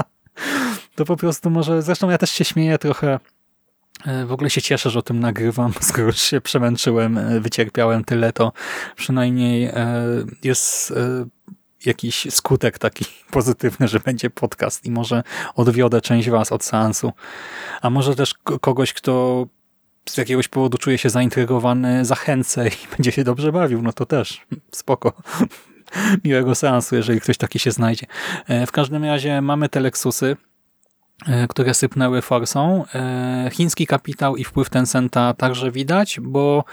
to 0.96 1.04
po 1.04 1.16
prostu 1.16 1.50
może, 1.50 1.82
zresztą 1.82 2.10
ja 2.10 2.18
też 2.18 2.30
się 2.30 2.44
śmieję 2.44 2.78
trochę, 2.78 3.18
e, 4.06 4.26
w 4.26 4.32
ogóle 4.32 4.50
się 4.50 4.62
cieszę, 4.62 4.90
że 4.90 4.98
o 4.98 5.02
tym 5.02 5.20
nagrywam, 5.20 5.72
skoro 5.80 6.06
już 6.06 6.18
się 6.20 6.40
przemęczyłem, 6.40 7.40
wycierpiałem 7.40 8.04
tyle, 8.04 8.32
to 8.32 8.52
przynajmniej 8.96 9.70
jest 10.44 10.92
jakiś 11.84 12.26
skutek 12.30 12.78
taki 12.78 13.04
pozytywny, 13.30 13.88
że 13.88 14.00
będzie 14.00 14.30
podcast 14.30 14.84
i 14.84 14.90
może 14.90 15.22
odwiodę 15.54 16.00
część 16.00 16.30
was 16.30 16.52
od 16.52 16.64
seansu. 16.64 17.12
A 17.82 17.90
może 17.90 18.16
też 18.16 18.34
kogoś, 18.60 18.92
kto 18.92 19.46
z 20.10 20.16
jakiegoś 20.16 20.48
powodu 20.48 20.78
czuje 20.78 20.98
się 20.98 21.10
zaintrygowany, 21.10 22.04
zachęcę 22.04 22.68
i 22.68 22.72
będzie 22.96 23.12
się 23.12 23.24
dobrze 23.24 23.52
bawił, 23.52 23.82
no 23.82 23.92
to 23.92 24.06
też 24.06 24.46
spoko. 24.70 25.12
Miłego 26.24 26.54
seansu, 26.54 26.96
jeżeli 26.96 27.20
ktoś 27.20 27.36
taki 27.36 27.58
się 27.58 27.70
znajdzie. 27.70 28.06
E, 28.46 28.66
w 28.66 28.72
każdym 28.72 29.04
razie 29.04 29.40
mamy 29.40 29.68
te 29.68 29.80
Lexusy, 29.80 30.36
e, 31.26 31.48
które 31.48 31.74
sypnęły 31.74 32.22
forsą. 32.22 32.84
E, 32.94 33.50
chiński 33.52 33.86
kapitał 33.86 34.36
i 34.36 34.44
wpływ 34.44 34.70
Tencenta 34.70 35.34
także 35.34 35.70
widać, 35.70 36.20
bo 36.22 36.64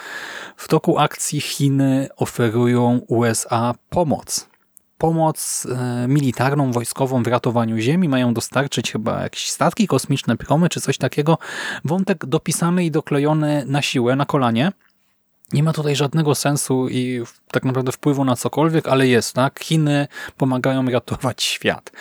w 0.57 0.67
toku 0.67 0.99
akcji 0.99 1.41
Chiny 1.41 2.07
oferują 2.17 3.01
USA 3.07 3.75
pomoc 3.89 4.54
pomoc 4.97 5.67
e, 5.71 6.07
militarną, 6.07 6.71
wojskową 6.71 7.23
w 7.23 7.27
ratowaniu 7.27 7.77
Ziemi. 7.77 8.09
Mają 8.09 8.33
dostarczyć 8.33 8.91
chyba 8.91 9.21
jakieś 9.21 9.51
statki 9.51 9.87
kosmiczne, 9.87 10.37
promy 10.37 10.69
czy 10.69 10.81
coś 10.81 10.97
takiego. 10.97 11.37
Wątek 11.85 12.25
dopisany 12.25 12.85
i 12.85 12.91
doklejony 12.91 13.63
na 13.67 13.81
siłę, 13.81 14.15
na 14.15 14.25
kolanie. 14.25 14.71
Nie 15.53 15.63
ma 15.63 15.73
tutaj 15.73 15.95
żadnego 15.95 16.35
sensu 16.35 16.89
i 16.89 17.23
tak 17.51 17.65
naprawdę 17.65 17.91
wpływu 17.91 18.25
na 18.25 18.35
cokolwiek, 18.35 18.87
ale 18.87 19.07
jest, 19.07 19.33
tak? 19.33 19.59
Chiny 19.59 20.07
pomagają 20.37 20.89
ratować 20.89 21.43
świat. 21.43 21.91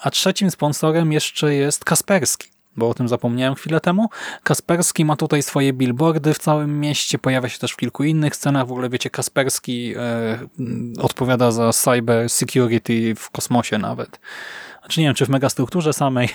A 0.00 0.10
trzecim 0.10 0.50
sponsorem 0.50 1.12
jeszcze 1.12 1.54
jest 1.54 1.84
Kasperski 1.84 2.53
bo 2.76 2.88
o 2.88 2.94
tym 2.94 3.08
zapomniałem 3.08 3.54
chwilę 3.54 3.80
temu. 3.80 4.08
Kasperski 4.42 5.04
ma 5.04 5.16
tutaj 5.16 5.42
swoje 5.42 5.72
billboardy 5.72 6.34
w 6.34 6.38
całym 6.38 6.80
mieście, 6.80 7.18
pojawia 7.18 7.48
się 7.48 7.58
też 7.58 7.72
w 7.72 7.76
kilku 7.76 8.04
innych 8.04 8.36
scenach. 8.36 8.66
W 8.66 8.72
ogóle 8.72 8.88
wiecie, 8.88 9.10
Kasperski 9.10 9.94
e, 9.96 10.38
odpowiada 10.98 11.50
za 11.50 11.72
cyber 11.72 12.30
security 12.30 13.14
w 13.14 13.30
kosmosie 13.30 13.78
nawet. 13.78 14.20
Znaczy 14.80 15.00
nie 15.00 15.06
wiem, 15.06 15.14
czy 15.14 15.26
w 15.26 15.28
megastrukturze 15.28 15.92
samej, 15.92 16.28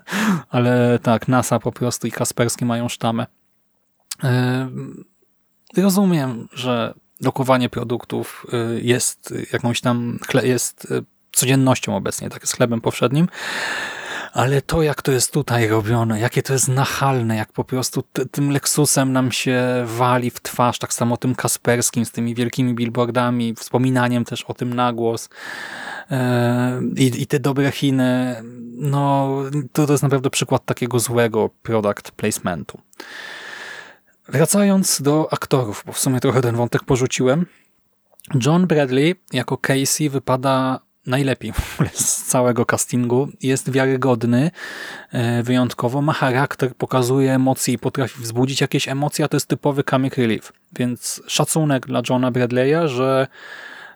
ale 0.50 0.98
tak, 1.02 1.28
NASA 1.28 1.58
po 1.58 1.72
prostu 1.72 2.06
i 2.06 2.10
Kasperski 2.10 2.64
mają 2.64 2.88
sztamę. 2.88 3.26
E, 4.24 4.68
rozumiem, 5.76 6.48
że 6.52 6.94
lokowanie 7.20 7.68
produktów 7.68 8.46
e, 8.52 8.80
jest 8.80 9.34
jakąś 9.52 9.80
tam, 9.80 10.18
jest 10.42 10.92
e, 10.92 11.02
codziennością 11.32 11.96
obecnie, 11.96 12.30
tak 12.30 12.42
jest 12.42 12.56
chlebem 12.56 12.80
powszednim, 12.80 13.28
ale 14.32 14.62
to, 14.62 14.82
jak 14.82 15.02
to 15.02 15.12
jest 15.12 15.32
tutaj 15.32 15.68
robione, 15.68 16.20
jakie 16.20 16.42
to 16.42 16.52
jest 16.52 16.68
nachalne, 16.68 17.36
jak 17.36 17.52
po 17.52 17.64
prostu 17.64 18.02
tym 18.30 18.50
Lexusem 18.50 19.12
nam 19.12 19.32
się 19.32 19.62
wali 19.84 20.30
w 20.30 20.40
twarz, 20.40 20.78
tak 20.78 20.92
samo 20.92 21.16
tym 21.16 21.34
Kasperskim 21.34 22.04
z 22.04 22.12
tymi 22.12 22.34
wielkimi 22.34 22.74
billboardami, 22.74 23.54
wspominaniem 23.54 24.24
też 24.24 24.42
o 24.42 24.54
tym 24.54 24.74
na 24.74 24.92
głos 24.92 25.28
e, 26.10 26.80
i, 26.96 27.22
i 27.22 27.26
te 27.26 27.40
dobre 27.40 27.70
Chiny, 27.70 28.42
no 28.72 29.32
to, 29.72 29.86
to 29.86 29.92
jest 29.92 30.02
naprawdę 30.02 30.30
przykład 30.30 30.64
takiego 30.64 30.98
złego 30.98 31.50
product 31.62 32.10
placementu. 32.10 32.80
Wracając 34.28 35.02
do 35.02 35.32
aktorów, 35.32 35.82
bo 35.86 35.92
w 35.92 35.98
sumie 35.98 36.20
trochę 36.20 36.40
ten 36.40 36.56
wątek 36.56 36.84
porzuciłem, 36.84 37.46
John 38.46 38.66
Bradley 38.66 39.14
jako 39.32 39.58
Casey 39.58 40.08
wypada 40.08 40.85
najlepiej 41.06 41.52
z 41.92 42.22
całego 42.24 42.66
castingu. 42.66 43.28
Jest 43.42 43.70
wiarygodny 43.70 44.50
e, 45.12 45.42
wyjątkowo, 45.42 46.02
ma 46.02 46.12
charakter, 46.12 46.74
pokazuje 46.74 47.34
emocje 47.34 47.74
i 47.74 47.78
potrafi 47.78 48.20
wzbudzić 48.20 48.60
jakieś 48.60 48.88
emocje, 48.88 49.24
a 49.24 49.28
to 49.28 49.36
jest 49.36 49.46
typowy 49.46 49.84
comic 49.84 50.16
relief. 50.16 50.52
Więc 50.72 51.22
szacunek 51.26 51.86
dla 51.86 52.02
Johna 52.10 52.32
Bradley'a, 52.32 52.88
że 52.88 53.26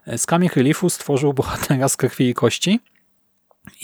z 0.07 0.27
comic 0.27 0.53
reliefu 0.57 0.91
stworzył 0.91 1.33
bohatera 1.33 1.89
z 1.89 1.97
krwi 1.97 2.29
i 2.29 2.35
kości 2.35 2.81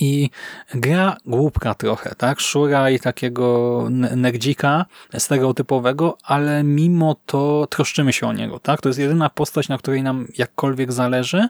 i 0.01 0.31
gra 0.75 1.17
głupka 1.27 1.75
trochę, 1.75 2.15
tak? 2.15 2.41
Szura 2.41 2.91
i 2.91 3.01
takiego 3.01 3.87
nerdzika 4.17 4.87
stereotypowego, 5.19 6.19
ale 6.23 6.63
mimo 6.63 7.17
to 7.27 7.67
troszczymy 7.71 8.13
się 8.13 8.27
o 8.27 8.33
niego, 8.33 8.59
tak? 8.59 8.81
To 8.81 8.89
jest 8.89 8.99
jedyna 8.99 9.31
postać, 9.31 9.69
na 9.69 9.79
której 9.79 10.03
nam 10.03 10.27
jakkolwiek 10.39 10.93
zależy 10.93 11.49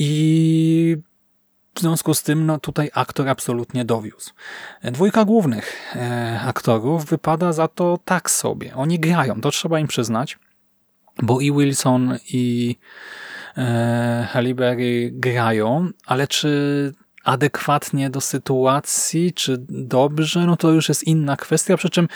i 0.00 0.96
w 1.74 1.80
związku 1.80 2.14
z 2.14 2.22
tym 2.22 2.46
no, 2.46 2.58
tutaj 2.58 2.90
aktor 2.94 3.28
absolutnie 3.28 3.84
dowiózł. 3.84 4.32
Dwójka 4.84 5.24
głównych 5.24 5.94
e, 5.96 6.40
aktorów 6.46 7.04
wypada 7.04 7.52
za 7.52 7.68
to 7.68 7.98
tak 8.04 8.30
sobie. 8.30 8.74
Oni 8.74 8.98
grają, 8.98 9.40
to 9.40 9.50
trzeba 9.50 9.80
im 9.80 9.86
przyznać, 9.86 10.38
bo 11.22 11.40
i 11.40 11.52
Wilson 11.52 12.18
i 12.32 12.76
e, 13.56 14.28
Halle 14.30 14.54
Berry 14.54 15.10
grają, 15.12 15.88
ale 16.06 16.26
czy 16.26 16.94
adekwatnie 17.24 18.10
do 18.10 18.20
sytuacji, 18.20 19.32
czy 19.32 19.56
dobrze, 19.68 20.46
no 20.46 20.56
to 20.56 20.70
już 20.70 20.88
jest 20.88 21.04
inna 21.04 21.36
kwestia, 21.36 21.76
przy 21.76 21.90
czym 21.90 22.08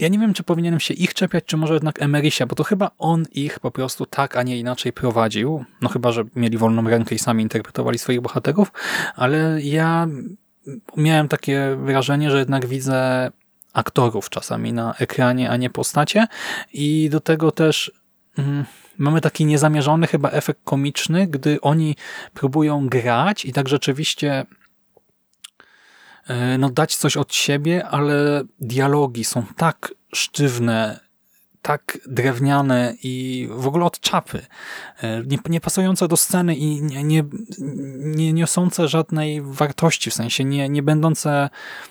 ja 0.00 0.08
nie 0.08 0.18
wiem, 0.18 0.34
czy 0.34 0.42
powinienem 0.42 0.80
się 0.80 0.94
ich 0.94 1.14
czepiać, 1.14 1.44
czy 1.44 1.56
może 1.56 1.74
jednak 1.74 2.02
Emerysia, 2.02 2.46
bo 2.46 2.54
to 2.54 2.64
chyba 2.64 2.90
on 2.98 3.24
ich 3.32 3.60
po 3.60 3.70
prostu 3.70 4.06
tak, 4.06 4.36
a 4.36 4.42
nie 4.42 4.58
inaczej 4.58 4.92
prowadził. 4.92 5.64
No 5.80 5.88
chyba, 5.88 6.12
że 6.12 6.24
mieli 6.36 6.58
wolną 6.58 6.88
rękę 6.88 7.14
i 7.14 7.18
sami 7.18 7.42
interpretowali 7.42 7.98
swoich 7.98 8.20
bohaterów, 8.20 8.72
ale 9.16 9.62
ja 9.62 10.08
miałem 10.96 11.28
takie 11.28 11.76
wrażenie, 11.76 12.30
że 12.30 12.38
jednak 12.38 12.66
widzę 12.66 13.30
aktorów 13.72 14.30
czasami 14.30 14.72
na 14.72 14.94
ekranie, 14.94 15.50
a 15.50 15.56
nie 15.56 15.70
postacie 15.70 16.26
i 16.72 17.08
do 17.10 17.20
tego 17.20 17.52
też 17.52 17.92
mm, 18.38 18.64
mamy 18.98 19.20
taki 19.20 19.46
niezamierzony 19.46 20.06
chyba 20.06 20.30
efekt 20.30 20.60
komiczny, 20.64 21.26
gdy 21.26 21.60
oni 21.60 21.96
próbują 22.34 22.88
grać 22.88 23.44
i 23.44 23.52
tak 23.52 23.68
rzeczywiście 23.68 24.46
no, 26.58 26.70
dać 26.70 26.96
coś 26.96 27.16
od 27.16 27.34
siebie, 27.34 27.86
ale 27.86 28.42
dialogi 28.60 29.24
są 29.24 29.44
tak 29.56 29.94
sztywne, 30.14 31.00
tak 31.62 31.98
drewniane 32.06 32.94
i 33.02 33.48
w 33.50 33.66
ogóle 33.66 33.84
od 33.84 34.00
czapy. 34.00 34.46
E, 35.02 35.22
nie, 35.26 35.38
nie 35.48 35.60
pasujące 35.60 36.08
do 36.08 36.16
sceny 36.16 36.56
i 36.56 36.82
nie, 36.82 37.04
nie, 37.04 37.24
nie 37.98 38.32
niosące 38.32 38.88
żadnej 38.88 39.42
wartości, 39.42 40.10
w 40.10 40.14
sensie 40.14 40.44
nie, 40.44 40.68
nie 40.68 40.82
będące, 40.82 41.50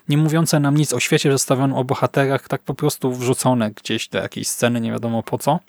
nie 0.09 0.17
mówiące 0.17 0.59
nam 0.59 0.77
nic 0.77 0.93
o 0.93 0.99
świecie 0.99 1.29
przedstawionym, 1.29 1.75
o 1.75 1.83
bohaterach, 1.83 2.47
tak 2.47 2.61
po 2.61 2.73
prostu 2.73 3.11
wrzucone 3.11 3.71
gdzieś 3.71 4.07
do 4.07 4.17
jakiejś 4.17 4.47
sceny, 4.47 4.81
nie 4.81 4.91
wiadomo 4.91 5.23
po 5.23 5.37
co. 5.37 5.59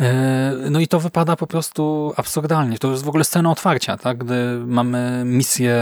E, 0.00 0.52
no 0.70 0.80
i 0.80 0.88
to 0.88 1.00
wypada 1.00 1.36
po 1.36 1.46
prostu 1.46 2.12
absurdalnie. 2.16 2.78
To 2.78 2.90
jest 2.90 3.04
w 3.04 3.08
ogóle 3.08 3.24
scena 3.24 3.50
otwarcia, 3.50 3.96
tak? 3.96 4.18
gdy 4.18 4.58
mamy 4.66 5.22
misję 5.24 5.76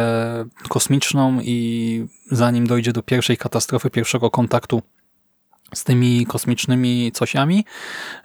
kosmiczną 0.68 1.40
i 1.40 2.06
zanim 2.30 2.66
dojdzie 2.66 2.92
do 2.92 3.02
pierwszej 3.02 3.36
katastrofy, 3.36 3.90
pierwszego 3.90 4.30
kontaktu 4.30 4.82
z 5.74 5.84
tymi 5.84 6.26
kosmicznymi 6.26 7.12
cosiami, 7.12 7.64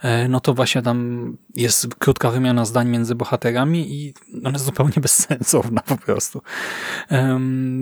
e, 0.02 0.28
no 0.28 0.40
to 0.40 0.54
właśnie 0.54 0.82
tam 0.82 1.36
jest 1.54 1.94
krótka 1.94 2.30
wymiana 2.30 2.64
zdań 2.64 2.88
między 2.88 3.14
bohaterami 3.14 3.94
i 3.94 4.14
ona 4.38 4.50
jest 4.50 4.64
zupełnie 4.64 4.94
bezsensowna 5.00 5.80
po 5.80 5.96
prostu. 5.96 6.42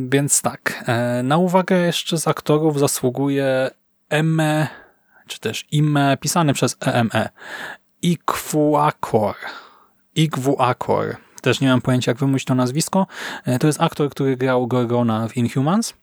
Więc 0.09 0.43
tak, 0.43 0.85
e, 0.87 1.23
na 1.23 1.37
uwagę 1.37 1.87
jeszcze 1.87 2.19
z 2.19 2.29
aktorów 2.29 2.79
zasługuje 2.79 3.71
Emme 4.11 4.86
czy 5.27 5.41
też 5.41 5.67
IME, 5.71 6.17
pisany 6.21 6.55
przez 6.55 6.77
EME. 6.81 7.29
Ikvuakor. 8.03 9.37
Ikvuakor. 10.15 11.17
Też 11.43 11.61
nie 11.61 11.69
mam 11.69 11.81
pojęcia, 11.81 12.11
jak 12.11 12.19
wymówić 12.19 12.45
to 12.45 12.55
nazwisko. 12.55 13.07
E, 13.45 13.59
to 13.59 13.67
jest 13.67 13.81
aktor, 13.81 14.11
który 14.11 14.37
grał 14.37 14.67
Gorgona 14.67 15.29
w 15.29 15.37
Inhumans. 15.37 15.95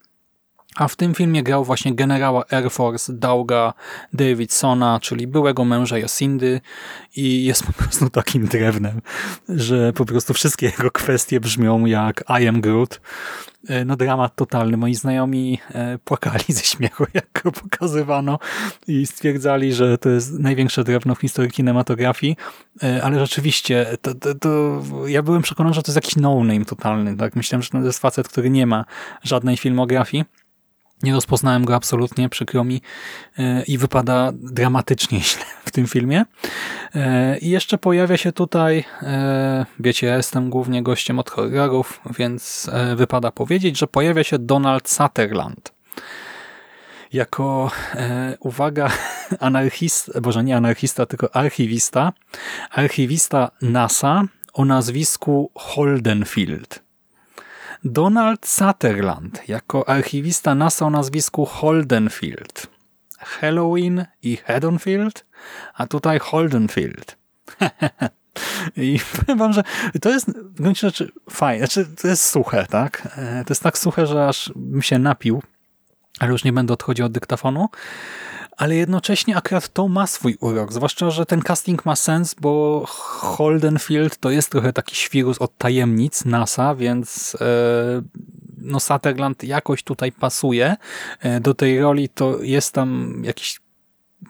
A 0.76 0.88
w 0.88 0.96
tym 0.96 1.14
filmie 1.14 1.44
grał 1.44 1.66
właśnie 1.66 1.96
generała 1.96 2.44
Air 2.52 2.72
Force 2.72 3.14
Dauga 3.14 3.74
Davidsona, 4.14 5.00
czyli 5.02 5.28
byłego 5.28 5.66
męża 5.66 5.98
Jacindy 5.98 6.62
i 7.16 7.46
jest 7.46 7.64
po 7.64 7.74
prostu 7.74 8.10
takim 8.10 8.48
drewnem, 8.48 9.02
że 9.50 9.94
po 9.94 10.06
prostu 10.06 10.34
wszystkie 10.34 10.66
jego 10.66 10.92
kwestie 10.92 11.40
brzmią 11.40 11.86
jak 11.86 12.24
I 12.42 12.48
am 12.48 12.62
Groot. 12.62 13.00
E, 13.68 13.86
no 13.86 13.96
dramat 13.96 14.36
totalny. 14.36 14.78
Moi 14.78 14.96
znajomi 14.96 15.60
e, 15.72 15.98
płakali 15.98 16.44
ze 16.48 16.64
śmiechu, 16.64 17.06
jak 17.14 17.42
go 17.44 17.52
pokazywano 17.52 18.40
i 18.88 19.08
stwierdzali, 19.08 19.74
że 19.74 19.98
to 19.98 20.10
jest 20.10 20.40
największe 20.40 20.84
drewno 20.84 21.16
w 21.16 21.20
historii 21.20 21.52
kinematografii, 21.52 22.38
e, 22.84 23.04
ale 23.04 23.20
rzeczywiście 23.20 23.98
to, 24.02 24.16
to, 24.16 24.36
to 24.36 24.82
ja 25.08 25.24
byłem 25.24 25.42
przekonany, 25.42 25.74
że 25.74 25.84
to 25.84 25.92
jest 25.92 25.96
jakiś 25.96 26.16
no-name 26.16 26.66
totalny. 26.66 27.18
Tak? 27.18 27.36
Myślałem, 27.36 27.64
że 27.64 27.70
to 27.70 27.78
jest 27.78 28.00
facet, 28.00 28.28
który 28.28 28.50
nie 28.50 28.68
ma 28.68 28.86
żadnej 29.24 29.58
filmografii 29.58 30.24
Nie 31.04 31.14
rozpoznałem 31.14 31.66
go 31.66 31.76
absolutnie, 31.76 32.30
przykro 32.30 32.64
mi 32.64 32.82
e, 33.38 33.64
i 33.64 33.78
wypada 33.78 34.32
dramatycznie 34.34 35.20
źle 35.30 35.44
w 35.66 35.72
tym 35.72 35.88
filmie. 35.88 36.26
E, 36.96 37.38
I 37.38 37.50
jeszcze 37.50 37.78
pojawia 37.78 38.18
się 38.18 38.32
tutaj, 38.32 38.84
e, 39.02 39.66
wiecie, 39.80 40.08
ja 40.08 40.18
jestem 40.18 40.50
głównie 40.50 40.84
gościem 40.84 41.20
od 41.20 41.30
horrorów, 41.30 42.02
więc 42.18 42.70
wypada 42.96 43.32
powiedzieć, 43.32 43.78
że 43.78 43.88
pojawia 43.88 44.24
się 44.24 44.40
Donald 44.40 44.90
Sutherland. 44.90 45.74
Jako, 47.14 47.72
uwaga, 48.40 48.92
anarchista, 49.40 50.22
boże 50.22 50.44
nie 50.44 50.58
anarchista, 50.58 51.06
tylko 51.06 51.36
archiwista, 51.36 52.14
archiwista 52.72 53.52
NASA 53.62 54.24
o 54.54 54.66
nazwisku 54.66 55.52
Holdenfield. 55.56 56.84
Donald 57.84 58.48
Sutherland 58.48 59.50
jako 59.50 59.90
archiwista 59.90 60.56
NASA 60.56 60.86
o 60.86 60.90
nazwisku 60.90 61.46
Holdenfield. 61.46 62.68
Halloween 63.20 64.06
i 64.22 64.38
Haddonfield, 64.38 65.26
a 65.74 65.88
tutaj 65.88 66.20
Holdenfield. 66.20 67.18
I 68.78 69.00
powiem 69.16 69.38
wam, 69.38 69.54
że 69.54 69.64
to 70.02 70.10
jest 70.10 70.32
w 70.32 70.54
gruncie 70.54 70.88
rzeczy 70.88 71.12
fajne. 71.30 71.68
Znaczy, 71.68 71.90
to 72.02 72.08
jest 72.08 72.26
suche, 72.26 72.66
tak? 72.70 73.08
E, 73.18 73.44
to 73.46 73.52
jest 73.52 73.64
tak 73.64 73.78
suche, 73.78 74.08
że 74.08 74.28
aż 74.28 74.52
bym 74.56 74.82
się 74.82 75.00
napił, 75.00 75.42
ale 76.20 76.32
już 76.32 76.44
nie 76.44 76.54
będę 76.54 76.74
odchodził 76.74 77.06
od 77.06 77.12
dyktafonu 77.12 77.70
ale 78.58 78.76
jednocześnie 78.76 79.38
akurat 79.38 79.70
to 79.70 79.88
ma 79.88 80.08
swój 80.08 80.38
urok, 80.40 80.74
zwłaszcza, 80.74 81.12
że 81.12 81.26
ten 81.26 81.42
casting 81.42 81.86
ma 81.86 81.96
sens, 81.96 82.36
bo 82.42 82.84
Holdenfield 82.88 84.18
to 84.18 84.30
jest 84.30 84.52
trochę 84.52 84.74
taki 84.74 84.96
świrus 84.96 85.38
od 85.38 85.58
tajemnic 85.58 86.26
NASA, 86.26 86.76
więc 86.76 87.38
e, 87.42 87.46
no 88.58 88.80
Sutherland 88.80 89.44
jakoś 89.44 89.84
tutaj 89.84 90.12
pasuje. 90.12 90.76
E, 91.20 91.40
do 91.40 91.54
tej 91.54 91.80
roli, 91.80 92.10
to 92.10 92.42
jest 92.42 92.74
tam 92.74 93.22
jakiś 93.26 93.60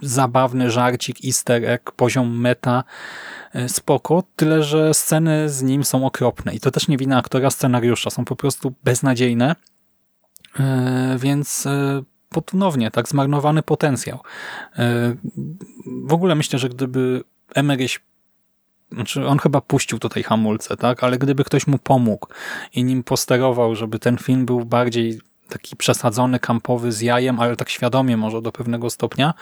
zabawny 0.02 0.72
żarcik, 0.72 1.18
easter 1.26 1.66
egg, 1.66 1.92
poziom 1.92 2.40
meta, 2.42 2.84
e, 3.54 3.70
spoko, 3.70 4.24
tyle 4.36 4.64
że 4.64 4.94
sceny 4.94 5.50
z 5.50 5.62
nim 5.62 5.84
są 5.84 6.06
okropne. 6.06 6.54
I 6.54 6.60
to 6.60 6.72
też 6.72 6.88
nie 6.88 6.98
wina 6.98 7.18
aktora 7.18 7.50
scenariusza, 7.50 8.10
są 8.10 8.26
po 8.26 8.36
prostu 8.36 8.74
beznadziejne, 8.84 9.56
więc 11.18 11.68
ponownie, 12.42 12.92
tak, 12.92 13.10
zmarnowany 13.10 13.64
potencjał. 13.64 14.20
E, 14.78 15.16
w 16.06 16.14
ogóle 16.14 16.36
myślę, 16.36 16.60
że 16.60 16.70
gdyby 16.70 17.24
Emeryś 17.56 18.00
znaczy 18.92 19.28
on 19.28 19.40
chyba 19.40 19.62
puścił 19.62 20.00
tutaj 20.00 20.24
hamulce, 20.24 20.78
tak? 20.78 21.04
Ale 21.04 21.18
gdyby 21.18 21.44
ktoś 21.44 21.68
mu 21.68 21.78
pomógł 21.78 22.28
i 22.74 22.84
nim 22.84 23.04
posterował, 23.04 23.76
żeby 23.76 24.00
ten 24.00 24.18
film 24.18 24.46
był 24.46 24.66
bardziej 24.66 25.20
taki 25.50 25.76
przesadzony, 25.76 26.40
kampowy 26.40 26.92
z 26.92 27.02
jajem, 27.02 27.40
ale 27.40 27.56
tak 27.56 27.70
świadomie 27.70 28.18
może 28.18 28.42
do 28.42 28.52
pewnego 28.52 28.90
stopnia, 28.90 29.34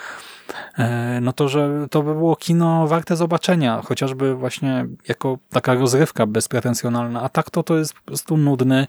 e, 0.78 1.20
no 1.22 1.34
to, 1.34 1.50
że 1.50 1.88
to 1.92 2.04
by 2.04 2.14
było 2.14 2.36
kino 2.36 2.88
warte 2.88 3.16
zobaczenia, 3.16 3.82
chociażby 3.82 4.36
właśnie 4.36 4.86
jako 5.08 5.38
taka 5.50 5.74
rozrywka 5.74 6.26
bezpretensjonalna, 6.26 7.22
a 7.22 7.30
tak 7.30 7.50
to 7.50 7.64
to 7.64 7.78
jest 7.78 7.94
po 7.94 8.02
prostu 8.02 8.38
nudny 8.38 8.88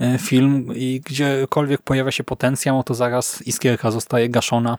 e, 0.00 0.18
film 0.18 0.66
i 0.74 1.00
gdziekolwiek 1.04 1.82
pojawia 1.82 2.10
się 2.10 2.24
potencjał, 2.24 2.82
to 2.82 2.94
zaraz 2.94 3.42
iskierka 3.42 3.90
zostaje 3.90 4.28
gaszona. 4.28 4.78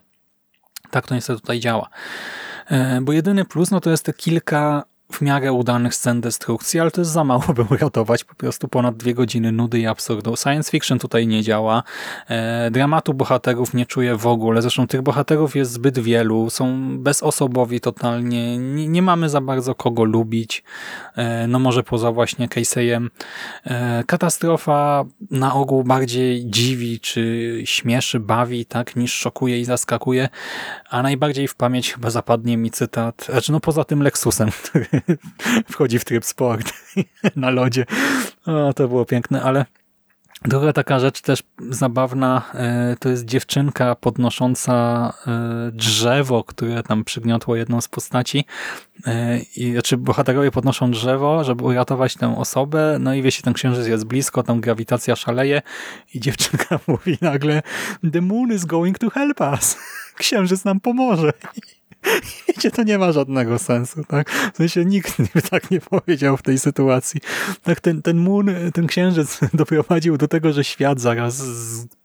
Tak 0.92 1.08
to 1.08 1.16
niestety 1.16 1.42
tutaj 1.42 1.60
działa. 1.60 1.90
E, 2.68 3.02
bo 3.02 3.14
jedyny 3.14 3.46
plus, 3.46 3.72
no 3.72 3.80
to 3.80 3.90
jest 3.90 4.06
te 4.06 4.14
kilka 4.14 4.84
w 5.12 5.22
miarę 5.22 5.54
udanych 5.54 5.96
scen 5.96 6.22
destrukcji, 6.22 6.80
ale 6.80 6.92
to 6.92 7.02
jest 7.02 7.12
za 7.12 7.24
mało, 7.24 7.54
by 7.56 7.62
uratować 7.62 8.24
po 8.24 8.36
prostu 8.36 8.68
ponad 8.68 8.98
dwie 8.98 9.14
godziny 9.14 9.52
nudy 9.52 9.80
i 9.80 9.88
absurdu. 9.88 10.36
Science 10.36 10.72
fiction 10.72 11.00
tutaj 11.00 11.28
nie 11.28 11.44
działa. 11.44 11.84
E, 12.30 12.72
dramatu 12.72 13.14
bohaterów 13.14 13.74
nie 13.74 13.86
czuję 13.86 14.16
w 14.16 14.28
ogóle. 14.28 14.62
Zresztą 14.62 14.88
tych 14.88 15.02
bohaterów 15.02 15.56
jest 15.56 15.72
zbyt 15.72 16.00
wielu. 16.00 16.50
Są 16.50 16.98
bezosobowi 17.00 17.80
totalnie. 17.80 18.58
Nie, 18.58 18.88
nie 18.88 19.02
mamy 19.02 19.30
za 19.30 19.42
bardzo 19.42 19.76
kogo 19.76 20.04
lubić. 20.04 20.64
E, 21.16 21.48
no 21.48 21.60
może 21.60 21.84
poza 21.84 22.12
właśnie 22.12 22.48
Casey'em. 22.48 23.08
E, 23.66 24.04
katastrofa 24.04 25.06
na 25.32 25.54
ogół 25.54 25.84
bardziej 25.84 26.46
dziwi, 26.46 27.00
czy 27.00 27.54
śmieszy, 27.66 28.20
bawi, 28.20 28.66
tak, 28.66 28.96
niż 28.96 29.14
szokuje 29.14 29.60
i 29.60 29.66
zaskakuje. 29.66 30.30
A 30.90 31.02
najbardziej 31.02 31.48
w 31.48 31.56
pamięć 31.56 31.94
chyba 31.94 32.10
zapadnie 32.10 32.58
mi 32.58 32.72
cytat, 32.72 33.26
znaczy 33.30 33.52
no 33.52 33.60
poza 33.60 33.84
tym 33.84 34.04
Lexusem, 34.04 34.50
który 34.64 34.97
wchodzi 35.72 36.00
w 36.00 36.06
tryb 36.06 36.26
sport 36.26 36.74
na 37.36 37.50
lodzie. 37.50 37.86
O, 38.46 38.74
to 38.74 38.88
było 38.88 39.06
piękne, 39.06 39.44
ale 39.44 39.66
Druga 40.46 40.74
taka 40.74 41.00
rzecz 41.00 41.22
też 41.22 41.44
zabawna, 41.70 42.42
e, 42.54 42.96
to 43.00 43.10
jest 43.10 43.26
dziewczynka 43.26 43.96
podnosząca 43.96 44.74
e, 45.28 45.72
drzewo, 45.72 46.44
które 46.44 46.84
tam 46.84 47.04
przygniotło 47.04 47.56
jedną 47.56 47.82
z 47.82 47.88
postaci. 47.88 48.46
E, 49.06 49.40
I, 49.40 49.72
znaczy 49.72 49.98
bohaterowie 49.98 50.52
podnoszą 50.52 50.92
drzewo, 50.92 51.44
żeby 51.44 51.64
uratować 51.64 52.16
tę 52.16 52.38
osobę, 52.38 52.98
no 53.00 53.14
i 53.14 53.22
wiecie, 53.22 53.42
ten 53.42 53.54
księżyc 53.54 53.88
jest 53.88 54.06
blisko, 54.06 54.44
tam 54.44 54.62
grawitacja 54.62 55.16
szaleje 55.16 55.62
i 56.14 56.20
dziewczynka 56.20 56.80
mówi 56.88 57.18
nagle 57.22 57.62
The 58.14 58.22
moon 58.22 58.54
is 58.54 58.66
going 58.66 59.00
to 59.00 59.10
help 59.10 59.42
us. 59.42 59.78
Księżyc 60.16 60.66
nam 60.66 60.80
pomoże. 60.80 61.34
Wiecie, 62.48 62.72
to 62.72 62.84
nie 62.84 62.98
ma 62.98 63.12
żadnego 63.12 63.60
sensu, 63.60 64.04
tak? 64.04 64.30
W 64.54 64.58
sensie 64.58 64.86
nikt 64.86 65.22
by 65.34 65.42
tak 65.42 65.72
nie 65.72 65.80
powiedział 65.80 66.38
w 66.38 66.42
tej 66.42 66.60
sytuacji. 66.60 67.22
Tak, 67.64 67.80
ten, 67.80 68.02
ten 68.02 68.18
moon, 68.18 68.50
ten 68.74 68.88
księżyc 68.88 69.40
doprowadził 69.54 70.18
do 70.18 70.28
tego, 70.28 70.54
że 70.54 70.64
świat 70.64 71.00
zaraz 71.00 71.44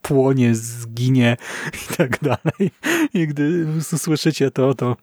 płonie, 0.01 0.55
zginie 0.55 1.37
i 1.73 1.95
tak 1.95 2.19
dalej. 2.21 2.71
I 3.13 3.27
gdy 3.27 3.65
słyszycie 3.81 4.51
to, 4.51 4.73
to 4.73 4.95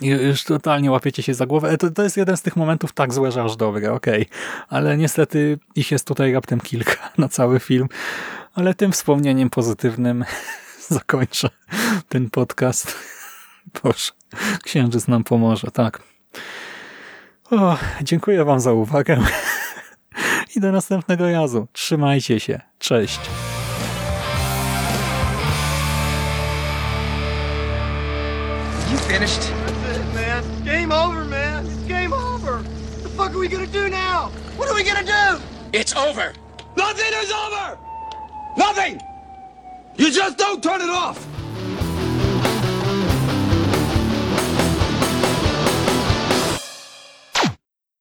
już 0.00 0.44
totalnie 0.44 0.90
łapiecie 0.90 1.22
się 1.22 1.34
za 1.34 1.46
głowę. 1.46 1.78
To, 1.78 1.90
to 1.90 2.02
jest 2.02 2.16
jeden 2.16 2.36
z 2.36 2.42
tych 2.42 2.56
momentów 2.56 2.92
tak 2.92 3.14
złe, 3.14 3.32
że 3.32 3.42
aż 3.42 3.56
dobre, 3.56 3.92
okej. 3.92 4.22
Okay. 4.22 4.38
Ale 4.68 4.96
niestety 4.96 5.58
ich 5.74 5.90
jest 5.90 6.06
tutaj 6.06 6.32
raptem 6.32 6.60
kilka 6.60 7.10
na 7.18 7.28
cały 7.28 7.60
film. 7.60 7.88
Ale 8.54 8.74
tym 8.74 8.92
wspomnieniem 8.92 9.50
pozytywnym 9.50 10.24
zakończę 10.88 11.48
ten 12.08 12.30
podcast. 12.30 13.15
Boże, 13.82 14.10
księżyc 14.62 15.08
nam 15.08 15.24
pomoże, 15.24 15.70
tak. 15.70 16.02
O, 17.50 17.78
dziękuję 18.02 18.44
wam 18.44 18.60
za 18.60 18.72
uwagę 18.72 19.18
i 20.56 20.60
do 20.60 20.72
następnego 20.72 21.32
razu. 21.32 21.66
Trzymajcie 21.72 22.40
się. 22.40 22.60
Cześć. 22.78 23.20
You 28.90 28.98
finished? 28.98 29.40
That's 29.40 29.98
it, 29.98 30.14
man. 30.14 30.44
Game 30.64 30.92
over, 30.92 31.24
man. 31.24 31.66
It's 31.66 31.88
game 31.88 32.12
over. 32.12 32.62
What 32.62 33.02
the 33.02 33.08
fuck 33.08 33.30
are 33.34 33.38
we 33.38 33.48
gonna 33.48 33.66
do 33.66 33.88
now? 33.88 34.30
What 34.56 34.68
are 34.68 34.74
we 34.74 34.84
gonna 34.84 35.04
do? 35.04 35.42
It's 35.72 35.96
over. 35.96 36.32
Nothing 36.76 37.12
is 37.22 37.32
over. 37.32 37.78
Nothing. 38.56 39.00
You 39.96 40.10
just 40.12 40.38
don't 40.38 40.62
turn 40.62 40.80
it 40.80 40.90
off. 40.90 41.18